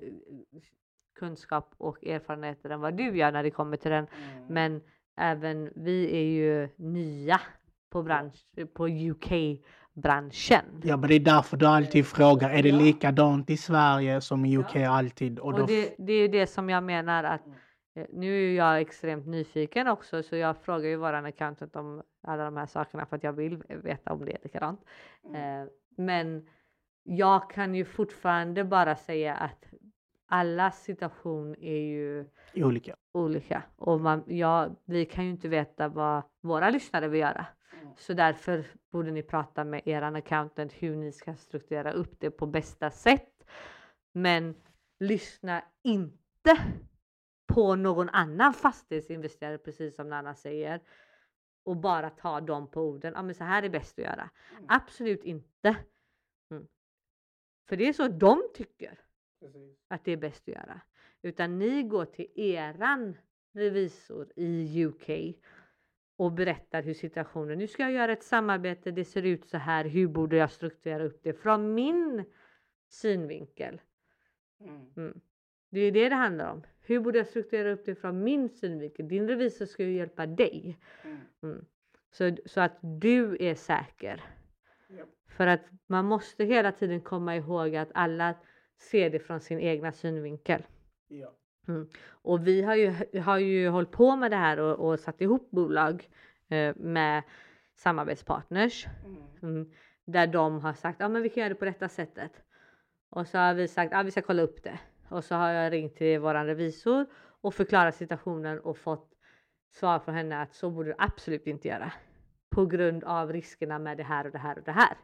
kunskap 1.18 1.74
och 1.78 2.06
erfarenheter 2.06 2.70
än 2.70 2.80
vad 2.80 2.96
du 2.96 3.16
gör 3.16 3.32
när 3.32 3.42
det 3.42 3.50
kommer 3.50 3.76
till 3.76 3.90
den. 3.90 4.06
Men 4.48 4.80
även 5.16 5.72
vi 5.76 6.16
är 6.16 6.24
ju 6.24 6.68
nya 6.76 7.40
på 7.90 8.02
bransch, 8.02 8.44
på 8.74 8.88
UK-branschen. 9.98 10.64
Ja, 10.82 10.96
men 10.96 11.08
det 11.08 11.14
är 11.14 11.20
därför 11.20 11.56
du 11.56 11.66
alltid 11.66 12.06
frågar, 12.06 12.50
är 12.50 12.62
det 12.62 12.72
likadant 12.72 13.50
i 13.50 13.56
Sverige 13.56 14.20
som 14.20 14.44
i 14.44 14.58
UK 14.58 14.76
alltid? 14.76 15.38
Och 15.38 15.52
då, 15.52 15.62
Och 15.62 15.68
det, 15.68 15.94
det 15.98 16.12
är 16.12 16.20
ju 16.20 16.28
det 16.28 16.46
som 16.46 16.70
jag 16.70 16.84
menar 16.84 17.24
att 17.24 17.46
eh, 17.94 18.06
nu 18.12 18.50
är 18.50 18.56
jag 18.56 18.80
extremt 18.80 19.26
nyfiken 19.26 19.88
också 19.88 20.22
så 20.22 20.37
jag 20.37 20.56
frågar 20.56 20.88
ju 20.88 20.96
våran 20.96 21.26
accountant 21.26 21.76
om 21.76 22.02
alla 22.22 22.44
de 22.44 22.56
här 22.56 22.66
sakerna 22.66 23.06
för 23.06 23.16
att 23.16 23.24
jag 23.24 23.32
vill 23.32 23.62
veta 23.68 24.12
om 24.12 24.24
det 24.24 24.32
är 24.32 24.38
likadant. 24.42 24.80
Eh, 25.34 25.70
men 25.96 26.46
jag 27.02 27.50
kan 27.50 27.74
ju 27.74 27.84
fortfarande 27.84 28.64
bara 28.64 28.96
säga 28.96 29.34
att 29.34 29.64
alla 30.30 30.70
situation 30.70 31.54
är 31.61 31.78
ju 31.78 32.26
olika. 32.56 32.96
olika 33.12 33.62
och 33.76 34.00
man, 34.00 34.24
ja, 34.26 34.68
vi 34.84 35.04
kan 35.04 35.24
ju 35.24 35.30
inte 35.30 35.48
veta 35.48 35.88
vad 35.88 36.22
våra 36.40 36.70
lyssnare 36.70 37.08
vill 37.08 37.20
göra. 37.20 37.46
Så 37.98 38.14
därför 38.14 38.64
borde 38.90 39.11
ni 39.11 39.22
prata 39.22 39.64
med 39.64 39.82
eran 39.84 40.16
accountant 40.16 40.72
hur 40.72 40.96
ni 40.96 41.12
ska 41.12 41.34
strukturera 41.34 41.92
upp 41.92 42.20
det 42.20 42.30
på 42.30 42.46
bästa 42.46 42.90
sätt. 42.90 43.46
Men 44.12 44.54
lyssna 44.98 45.64
inte 45.82 46.58
på 47.46 47.74
någon 47.74 48.08
annan 48.08 48.54
fastighetsinvesterare 48.54 49.58
precis 49.58 49.96
som 49.96 50.08
Nanna 50.08 50.34
säger 50.34 50.80
och 51.64 51.76
bara 51.76 52.11
ta 52.11 52.40
dem 52.40 52.70
på 52.70 52.82
orden. 52.82 53.12
Ja, 53.16 53.22
men 53.22 53.34
så 53.34 53.44
här 53.44 53.62
är 53.62 53.68
bäst 53.68 53.98
att 53.98 54.04
göra. 54.04 54.30
Absolut 54.68 55.24
inte. 55.24 55.76
Mm. 56.50 56.66
För 57.68 57.76
det 57.76 57.88
är 57.88 57.92
så 57.92 58.08
de 58.08 58.42
tycker 58.54 59.00
att 59.88 60.04
det 60.04 60.12
är 60.12 60.16
bäst 60.16 60.48
att 60.48 60.54
göra. 60.54 60.80
Utan 61.22 61.58
ni 61.58 61.82
går 61.82 62.04
till 62.04 62.30
eran 62.34 63.16
revisor 63.52 64.32
i 64.37 64.84
UK 64.84 65.37
och 66.18 66.33
berättar 66.33 66.83
hur 66.83 66.94
situationen, 66.94 67.59
nu 67.59 67.66
ska 67.68 67.83
jag 67.83 67.92
göra 67.92 68.12
ett 68.12 68.22
samarbete, 68.22 68.90
det 68.90 69.04
ser 69.04 69.22
ut 69.22 69.48
så 69.48 69.59
här, 69.59 69.85
hur 69.85 70.09
borde 70.09 70.37
jag 70.37 70.50
strukturera 70.50 71.04
upp 71.04 71.20
det 71.22 71.33
från 71.33 71.74
min 71.74 72.24
synvinkel? 72.88 73.81
Mm. 74.61 75.20
Det 75.70 75.81
är 75.81 75.92
det 75.92 76.09
det 76.09 76.14
handlar 76.14 76.52
om. 76.52 76.62
Hur 76.81 77.00
borde 77.00 77.18
jag 77.18 77.26
strukturera 77.26 77.72
upp 77.72 77.85
det 77.85 77.94
från 77.94 78.24
min 78.24 78.48
synvinkel? 78.48 79.09
Din 79.09 79.28
revisor 79.28 79.66
ska 79.66 79.85
ju 79.85 79.92
hjälpa 79.92 80.26
dig. 80.26 80.78
Mm. 81.42 81.64
Så, 82.11 82.37
så 82.46 82.61
att 82.61 82.78
du 82.81 83.37
är 83.40 83.54
säker. 83.54 84.24
Japp. 84.88 85.09
För 85.26 85.46
att 85.46 85.64
man 85.87 86.04
måste 86.04 86.44
hela 86.44 86.72
tiden 86.72 87.00
komma 87.00 87.37
ihåg 87.37 87.76
att 87.76 87.90
alla 87.94 88.35
ser 88.78 89.11
det 89.11 89.18
från 89.18 89.40
sin 89.40 89.61
egna 89.61 89.92
synvinkel. 89.92 90.62
Ja. 91.09 91.35
Och 92.07 92.46
vi 92.46 92.62
har 92.62 92.74
ju, 92.74 93.20
har 93.20 93.38
ju 93.38 93.68
hållit 93.68 93.90
på 93.90 94.16
med 94.16 94.31
det 94.31 94.37
här 94.37 94.61
och, 94.61 94.88
och 94.88 95.00
satt 95.00 95.20
ihop 95.20 95.50
bolag 95.50 96.09
eh, 96.48 96.76
med 96.76 97.22
samarbetspartners. 97.74 98.87
Mm, 99.42 99.70
där 100.04 100.26
de 100.26 100.61
har 100.61 100.72
sagt 100.72 101.00
att 101.00 101.07
ah, 101.07 101.09
men 101.09 101.22
vi 101.22 101.28
kan 101.28 101.40
göra 101.40 101.48
det 101.48 101.54
på 101.54 101.64
detta 101.64 101.88
sättet. 101.88 102.33
Och 103.11 103.26
så 103.26 103.38
har 103.38 103.54
vi 103.54 103.68
sagt 103.68 103.92
att 103.92 104.00
ah, 104.00 104.02
vi 104.02 104.11
ska 104.11 104.22
kolla 104.22 104.42
upp 104.42 104.62
det. 104.62 104.78
Och 105.09 105.24
så 105.24 105.35
har 105.35 105.50
jag 105.50 105.72
ringt 105.72 105.96
till 105.96 106.20
våran 106.20 106.46
revisor 106.46 107.07
och 107.40 107.54
förklarat 107.54 107.94
situationen 107.94 108.61
och 108.61 108.78
fått 108.78 109.14
svar 109.70 109.98
från 109.98 110.14
henne 110.14 110.42
att 110.42 110.54
så 110.54 110.70
borde 110.70 110.88
du 110.88 110.94
absolut 110.98 111.46
inte 111.46 111.68
göra. 111.68 111.92
På 112.50 112.66
grund 112.66 113.04
av 113.04 113.33
riskerna 113.33 113.78
med 113.78 113.96
det 113.96 114.02
här 114.02 114.24
och 114.24 114.33
det 114.33 114.38
här 114.38 114.59
och 114.59 114.64
det 114.64 114.72
här. 114.72 114.96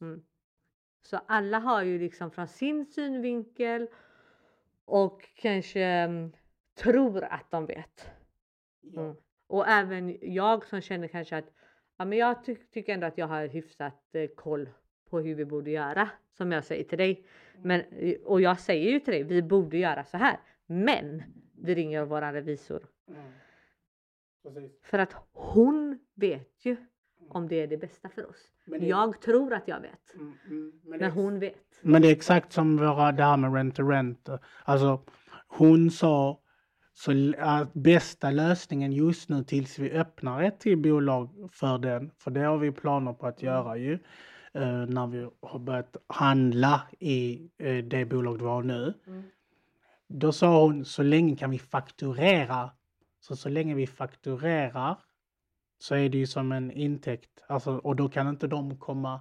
Mm. 0.00 0.22
Så 1.02 1.20
alla 1.26 1.58
har 1.58 1.82
ju 1.82 1.98
liksom 1.98 2.30
från 2.30 2.48
sin 2.48 2.86
synvinkel 2.86 3.88
och 4.86 5.28
kanske 5.34 5.84
mm, 5.84 6.32
tror 6.74 7.24
att 7.24 7.50
de 7.50 7.66
vet. 7.66 8.10
Mm. 8.96 9.14
Och 9.46 9.68
även 9.68 10.18
jag 10.34 10.66
som 10.66 10.80
känner 10.80 11.08
kanske 11.08 11.36
att 11.36 11.52
ja, 11.96 12.04
men 12.04 12.18
jag 12.18 12.44
ty 12.44 12.54
tycker 12.54 12.94
ändå 12.94 13.06
att 13.06 13.18
jag 13.18 13.26
har 13.26 13.46
hyfsat 13.46 14.14
eh, 14.14 14.28
koll 14.36 14.70
på 15.10 15.20
hur 15.20 15.34
vi 15.34 15.44
borde 15.44 15.70
göra 15.70 16.10
som 16.32 16.52
jag 16.52 16.64
säger 16.64 16.84
till 16.84 16.98
dig. 16.98 17.26
Men, 17.62 17.80
eh, 17.80 18.18
och 18.20 18.40
jag 18.40 18.60
säger 18.60 18.90
ju 18.90 19.00
till 19.00 19.12
dig, 19.12 19.22
vi 19.22 19.42
borde 19.42 19.78
göra 19.78 20.04
så 20.04 20.16
här. 20.16 20.40
Men 20.66 21.22
vi 21.62 21.74
ringer 21.74 22.04
våran 22.04 22.32
revisor 22.32 22.86
för 24.82 24.98
att 24.98 25.16
hon 25.32 25.98
vet 26.14 26.64
ju 26.64 26.76
om 27.28 27.48
det 27.48 27.60
är 27.60 27.66
det 27.66 27.76
bästa 27.76 28.08
för 28.08 28.30
oss. 28.30 28.36
Men 28.66 28.80
det- 28.80 28.86
Jag 28.86 29.20
tror 29.20 29.54
att 29.54 29.68
jag 29.68 29.80
vet, 29.80 30.14
Mm, 30.14 30.26
mm, 30.26 30.72
men, 30.82 30.90
men 30.90 30.98
det, 30.98 31.10
hon 31.10 31.38
vet. 31.40 31.54
men 31.82 32.02
det 32.02 32.08
är 32.08 32.12
exakt 32.12 32.52
som 32.52 32.76
våra, 32.76 33.12
det 33.12 33.24
här 33.24 33.36
med 33.36 33.54
rent 33.54 33.74
to 33.76 33.88
rent. 33.88 34.28
Alltså, 34.64 35.00
hon 35.48 35.90
sa 35.90 36.40
så 36.94 37.32
att 37.38 37.74
bästa 37.74 38.30
lösningen 38.30 38.92
just 38.92 39.28
nu 39.28 39.44
tills 39.44 39.78
vi 39.78 39.90
öppnar 39.92 40.42
ett 40.42 40.60
till 40.60 40.78
bolag 40.78 41.48
för 41.52 41.78
den, 41.78 42.10
för 42.18 42.30
det 42.30 42.40
har 42.40 42.58
vi 42.58 42.72
planer 42.72 43.12
på 43.12 43.26
att 43.26 43.42
göra 43.42 43.76
ju, 43.76 43.92
eh, 44.54 44.86
när 44.86 45.06
vi 45.06 45.28
har 45.40 45.58
börjat 45.58 45.96
handla 46.06 46.82
i 46.98 47.50
eh, 47.58 47.84
det 47.84 48.04
bolag 48.04 48.38
vi 48.38 48.44
har 48.44 48.62
nu. 48.62 48.94
Mm. 49.06 49.22
Då 50.08 50.32
sa 50.32 50.62
hon 50.62 50.84
så 50.84 51.02
länge 51.02 51.36
kan 51.36 51.50
vi 51.50 51.58
fakturera. 51.58 52.70
Så 53.20 53.36
så 53.36 53.48
länge 53.48 53.74
vi 53.74 53.86
fakturerar 53.86 54.96
så 55.86 55.94
är 55.94 56.08
det 56.08 56.18
ju 56.18 56.26
som 56.26 56.52
en 56.52 56.70
intäkt. 56.70 57.30
Alltså, 57.46 57.78
och 57.78 57.96
då 57.96 58.08
kan 58.08 58.28
inte 58.28 58.46
de 58.46 58.76
komma 58.76 59.20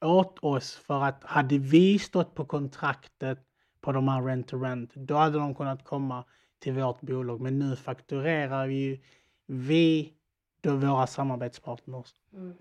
åt 0.00 0.38
oss 0.38 0.74
för 0.74 1.02
att 1.02 1.24
hade 1.24 1.58
vi 1.58 1.98
stått 1.98 2.34
på 2.34 2.44
kontraktet 2.44 3.38
på 3.80 3.92
de 3.92 4.08
här 4.08 4.22
rent 4.22 4.48
to 4.48 4.62
rent, 4.62 4.94
då 4.94 5.14
hade 5.14 5.38
de 5.38 5.54
kunnat 5.54 5.84
komma 5.84 6.24
till 6.58 6.72
vårt 6.72 7.00
bolag. 7.00 7.40
Men 7.40 7.58
nu 7.58 7.76
fakturerar 7.76 8.66
vi 8.66 8.74
ju 8.74 8.98
vi 9.46 10.12
då 10.60 10.76
våra 10.76 11.06
samarbetspartners. 11.06 12.12
Mm. 12.32 12.54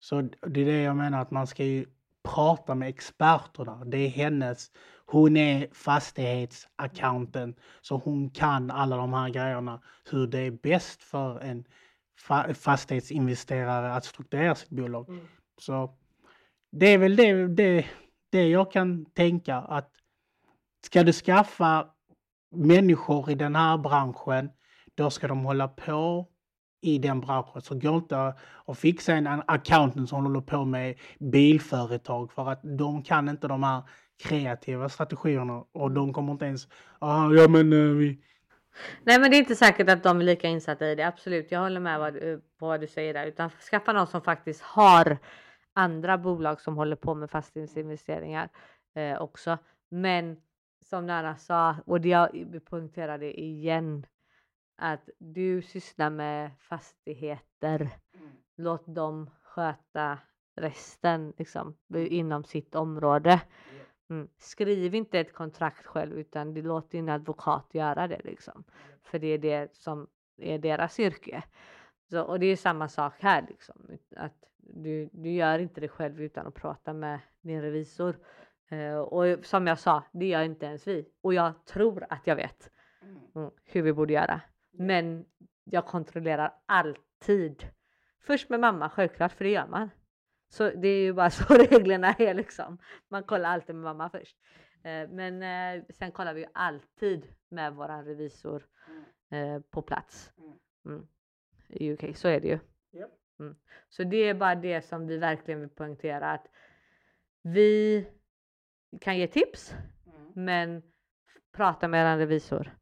Så 0.00 0.20
det 0.20 0.60
är 0.60 0.64
det 0.64 0.82
jag 0.82 0.96
menar 0.96 1.22
att 1.22 1.30
man 1.30 1.46
ska 1.46 1.64
ju 1.64 1.86
prata 2.22 2.74
med 2.74 2.88
experterna. 2.88 3.84
Det 3.84 3.98
är 3.98 4.08
hennes, 4.08 4.70
hon 5.06 5.36
är 5.36 5.68
fastighetsaccounten 5.72 7.54
så 7.82 7.96
hon 7.96 8.30
kan 8.30 8.70
alla 8.70 8.96
de 8.96 9.12
här 9.12 9.28
grejerna. 9.28 9.80
Hur 10.10 10.26
det 10.26 10.38
är 10.38 10.50
bäst 10.50 11.02
för 11.02 11.40
en 11.40 11.64
fa 12.22 12.54
fastighetsinvesterare 12.54 13.92
att 13.94 14.04
strukturera 14.04 14.54
sitt 14.54 14.70
bolag. 14.70 15.08
Mm. 15.08 15.26
Så 15.58 15.94
det 16.72 16.86
är 16.86 16.98
väl 16.98 17.16
det, 17.16 17.46
det, 17.46 17.86
det 18.30 18.48
jag 18.48 18.72
kan 18.72 19.04
tänka 19.04 19.56
att 19.56 19.90
ska 20.84 21.02
du 21.02 21.12
skaffa 21.12 21.86
människor 22.54 23.30
i 23.30 23.34
den 23.34 23.56
här 23.56 23.78
branschen, 23.78 24.50
då 24.94 25.10
ska 25.10 25.28
de 25.28 25.44
hålla 25.44 25.68
på 25.68 26.28
i 26.82 26.98
den 26.98 27.20
branschen. 27.20 27.62
Så 27.62 27.74
går 27.78 27.96
inte 27.96 28.34
att 28.66 28.78
fixa 28.78 29.14
en 29.14 29.42
accountant 29.46 30.08
som 30.08 30.24
håller 30.24 30.40
på 30.40 30.64
med 30.64 30.98
bilföretag 31.18 32.32
för 32.32 32.48
att 32.50 32.60
de 32.78 33.02
kan 33.02 33.28
inte 33.28 33.48
de 33.48 33.62
här 33.62 33.82
kreativa 34.22 34.88
strategierna 34.88 35.64
och 35.72 35.90
de 35.90 36.12
kommer 36.12 36.32
inte 36.32 36.44
ens, 36.44 36.68
ah, 36.98 37.30
ja 37.30 37.48
men 37.48 37.72
uh, 37.72 37.96
vi... 37.96 38.18
Nej 39.04 39.20
men 39.20 39.30
det 39.30 39.36
är 39.36 39.38
inte 39.38 39.56
säkert 39.56 39.88
att 39.90 40.02
de 40.02 40.20
är 40.20 40.24
lika 40.24 40.48
insatta 40.48 40.86
i 40.90 40.94
det, 40.94 41.02
absolut. 41.06 41.52
Jag 41.52 41.60
håller 41.60 41.80
med 41.80 41.98
vad, 41.98 42.14
du- 42.14 42.42
på 42.58 42.66
vad 42.66 42.80
du 42.80 42.86
säger 42.86 43.14
där, 43.14 43.26
utan 43.26 43.50
skaffa 43.50 43.92
någon 43.92 44.06
som 44.06 44.22
faktiskt 44.22 44.62
har 44.62 45.18
andra 45.72 46.18
bolag 46.18 46.60
som 46.60 46.76
håller 46.76 46.96
på 46.96 47.14
med 47.14 47.30
fastighetsinvesteringar 47.30 48.48
eh, 48.94 49.22
också. 49.22 49.58
Men 49.88 50.36
som 50.84 51.06
Nana 51.06 51.36
sa, 51.36 51.76
och 51.86 52.00
det 52.00 52.08
jag 52.08 52.30
poängterade 52.64 53.40
igen, 53.40 54.06
att 54.76 55.08
du 55.18 55.62
sysslar 55.62 56.10
med 56.10 56.50
fastigheter. 56.58 57.90
Låt 58.56 58.86
dem 58.86 59.30
sköta 59.42 60.18
resten 60.56 61.32
liksom, 61.38 61.76
inom 61.94 62.44
sitt 62.44 62.74
område. 62.74 63.40
Mm. 64.12 64.28
Skriv 64.38 64.94
inte 64.94 65.20
ett 65.20 65.32
kontrakt 65.32 65.86
själv 65.86 66.18
utan 66.18 66.54
det 66.54 66.62
låt 66.62 66.90
din 66.90 67.08
advokat 67.08 67.66
göra 67.72 68.08
det 68.08 68.20
liksom. 68.24 68.64
För 69.02 69.18
det 69.18 69.26
är 69.26 69.38
det 69.38 69.74
som 69.74 70.06
är 70.36 70.58
deras 70.58 71.00
yrke. 71.00 71.42
Så, 72.10 72.22
och 72.22 72.40
det 72.40 72.46
är 72.46 72.56
samma 72.56 72.88
sak 72.88 73.14
här 73.18 73.46
liksom. 73.48 73.76
Att 74.16 74.44
du, 74.56 75.08
du 75.12 75.30
gör 75.30 75.58
inte 75.58 75.80
det 75.80 75.88
själv 75.88 76.20
utan 76.20 76.46
att 76.46 76.54
prata 76.54 76.92
med 76.92 77.18
din 77.40 77.62
revisor. 77.62 78.18
Eh, 78.68 78.98
och 78.98 79.44
som 79.44 79.66
jag 79.66 79.78
sa, 79.78 80.02
det 80.12 80.26
gör 80.26 80.42
inte 80.42 80.66
ens 80.66 80.86
vi. 80.86 81.08
Och 81.20 81.34
jag 81.34 81.64
tror 81.64 82.06
att 82.08 82.26
jag 82.26 82.36
vet 82.36 82.70
mm, 83.34 83.50
hur 83.64 83.82
vi 83.82 83.92
borde 83.92 84.12
göra. 84.12 84.40
Men 84.70 85.24
jag 85.64 85.86
kontrollerar 85.86 86.54
alltid. 86.66 87.68
Först 88.20 88.48
med 88.48 88.60
mamma 88.60 88.90
självklart, 88.90 89.32
för 89.32 89.44
det 89.44 89.50
gör 89.50 89.66
man. 89.66 89.90
Så 90.52 90.70
det 90.70 90.88
är 90.88 91.02
ju 91.02 91.12
bara 91.12 91.30
så 91.40 91.54
reglerna 91.54 92.12
är 92.12 92.34
liksom. 92.34 92.78
Man 93.08 93.22
kollar 93.22 93.50
alltid 93.50 93.74
med 93.74 93.84
mamma 93.84 94.10
först. 94.10 94.36
Eh, 94.82 95.08
Men 95.08 95.42
eh, 95.42 95.84
sen 95.90 96.12
kollar 96.12 96.34
vi 96.34 96.40
ju 96.40 96.46
alltid 96.52 97.26
med 97.48 97.74
våran 97.74 98.04
revisor 98.04 98.66
eh, 99.30 99.60
på 99.70 99.82
plats. 99.82 100.32
Mm. 100.84 101.06
I 101.68 101.92
UK, 101.92 102.16
så 102.16 102.28
är 102.28 102.40
det 102.40 102.48
ju. 102.48 102.58
Mm. 103.38 103.56
Så 103.88 104.04
det 104.04 104.16
är 104.16 104.34
bara 104.34 104.54
det 104.54 104.82
som 104.82 105.06
vi 105.06 105.18
verkligen 105.18 105.60
vill 105.60 105.68
poängtera 105.68 106.32
att 106.32 106.46
vi 107.42 108.06
kan 109.00 109.18
ge 109.18 109.26
tips, 109.26 109.74
men 110.34 110.82
prata 111.52 111.88
med 111.88 112.14
er 112.14 112.18
revisor. 112.18 112.76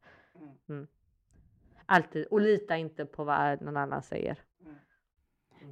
Mm. 0.69 0.87
Alltid. 1.85 2.25
Och 2.25 2.41
lita 2.41 2.77
inte 2.77 3.05
på 3.05 3.23
vad 3.23 3.61
någon 3.61 3.77
annan 3.77 4.03
säger. 4.03 4.39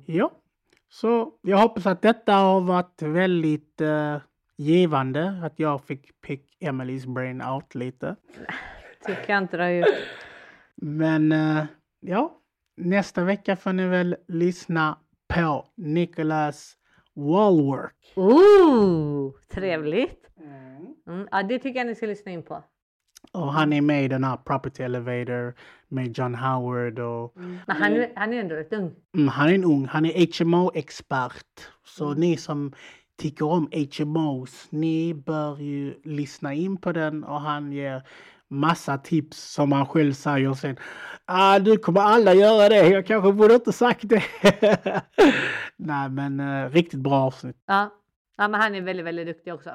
Ja, 0.05 0.41
så 0.89 1.33
jag 1.41 1.57
hoppas 1.57 1.85
att 1.85 2.01
detta 2.01 2.33
har 2.33 2.61
varit 2.61 3.01
väldigt 3.01 3.81
eh, 3.81 4.17
givande, 4.57 5.41
att 5.43 5.59
jag 5.59 5.83
fick 5.83 6.21
pick 6.21 6.57
Emelies 6.59 7.05
brain 7.05 7.41
out 7.41 7.75
lite. 7.75 8.15
Tycker 9.05 9.33
jag 9.33 9.37
inte 9.37 9.57
det 9.57 9.63
har 9.63 9.69
gjort. 9.69 9.87
Men 10.75 11.31
eh, 11.31 11.65
ja, 11.99 12.37
nästa 12.77 13.23
vecka 13.23 13.55
får 13.55 13.73
ni 13.73 13.87
väl 13.87 14.15
lyssna 14.27 14.97
på 15.27 15.65
Nicholas 15.75 16.75
Wallwork. 17.13 18.13
Ooh, 18.15 19.31
trevligt! 19.47 20.29
Mm, 21.09 21.27
ja, 21.31 21.43
det 21.43 21.59
tycker 21.59 21.79
jag 21.79 21.87
ni 21.87 21.95
ska 21.95 22.05
lyssna 22.05 22.31
in 22.31 22.43
på. 22.43 22.63
Och 23.39 23.53
han 23.53 23.73
är 23.73 23.81
med 23.81 24.03
i 24.05 24.07
den 24.07 24.23
här 24.23 24.37
Property 24.37 24.83
Elevator 24.83 25.53
med 25.87 26.17
John 26.17 26.35
Howard 26.35 26.99
och 26.99 27.33
Men 27.35 27.59
han, 27.67 27.93
är- 27.93 28.11
han 28.15 28.33
är 28.33 28.37
ändå 28.39 28.55
rätt 28.55 28.73
ung. 28.73 28.91
mm, 29.15 29.27
han 29.27 29.49
är 29.49 29.53
en 29.53 29.63
ung, 29.63 29.85
han 29.85 30.05
är 30.05 30.11
HMO-expert. 30.11 31.45
Så 31.85 32.13
ni 32.13 32.37
som 32.37 32.73
tycker 33.17 33.45
om 33.45 33.69
HMOs, 33.97 34.67
ni 34.69 35.13
bör 35.13 35.57
ju 35.61 35.93
lyssna 36.03 36.53
in 36.53 36.77
på 36.77 36.91
den 36.91 37.23
och 37.23 37.41
han 37.41 37.71
ger 37.71 38.03
massa 38.47 38.97
tips 38.97 39.53
som 39.53 39.71
han 39.71 39.85
själv 39.85 40.13
säger 40.13 40.53
sen. 40.53 40.77
Ah, 41.25 41.59
du 41.59 41.77
kommer 41.77 42.01
alla 42.01 42.33
göra 42.33 42.69
det, 42.69 42.89
jag 42.89 43.05
kanske 43.05 43.33
borde 43.33 43.53
inte 43.55 43.71
sagt 43.71 44.09
det. 44.09 44.23
Nej 45.77 46.09
men 46.09 46.39
eh, 46.39 46.69
riktigt 46.69 46.99
bra 46.99 47.13
avsnitt. 47.15 47.57
Ja. 47.65 47.89
ja, 48.37 48.47
men 48.47 48.61
han 48.61 48.75
är 48.75 48.81
väldigt, 48.81 49.05
väldigt 49.05 49.27
duktig 49.27 49.53
också. 49.53 49.69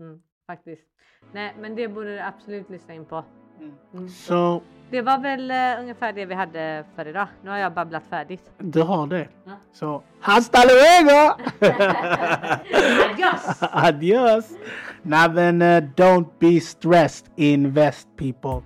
Mm, 0.00 0.20
faktiskt. 0.46 0.82
Nej, 1.32 1.54
men 1.60 1.74
det 1.76 1.88
borde 1.88 2.12
du 2.14 2.20
absolut 2.20 2.70
lyssna 2.70 2.94
in 2.94 3.04
på. 3.04 3.24
Mm. 3.94 4.08
Så 4.08 4.62
Det 4.90 5.02
var 5.02 5.18
väl 5.18 5.50
uh, 5.50 5.80
ungefär 5.80 6.12
det 6.12 6.26
vi 6.26 6.34
hade 6.34 6.84
för 6.96 7.08
idag. 7.08 7.26
Nu 7.42 7.50
har 7.50 7.58
jag 7.58 7.72
babblat 7.72 8.02
färdigt. 8.10 8.50
du 8.58 8.82
har 8.82 9.06
det. 9.06 9.28
Ja. 9.44 9.52
Så 9.72 10.02
hasta 10.20 10.58
luego! 10.64 11.34
Adios! 13.10 13.58
Adios! 13.72 14.50
Nej 15.02 15.30
men 15.30 15.62
eh, 15.62 15.82
don't 15.96 16.28
be 16.38 16.60
stressed, 16.60 17.26
invest 17.36 18.08
people. 18.16 18.62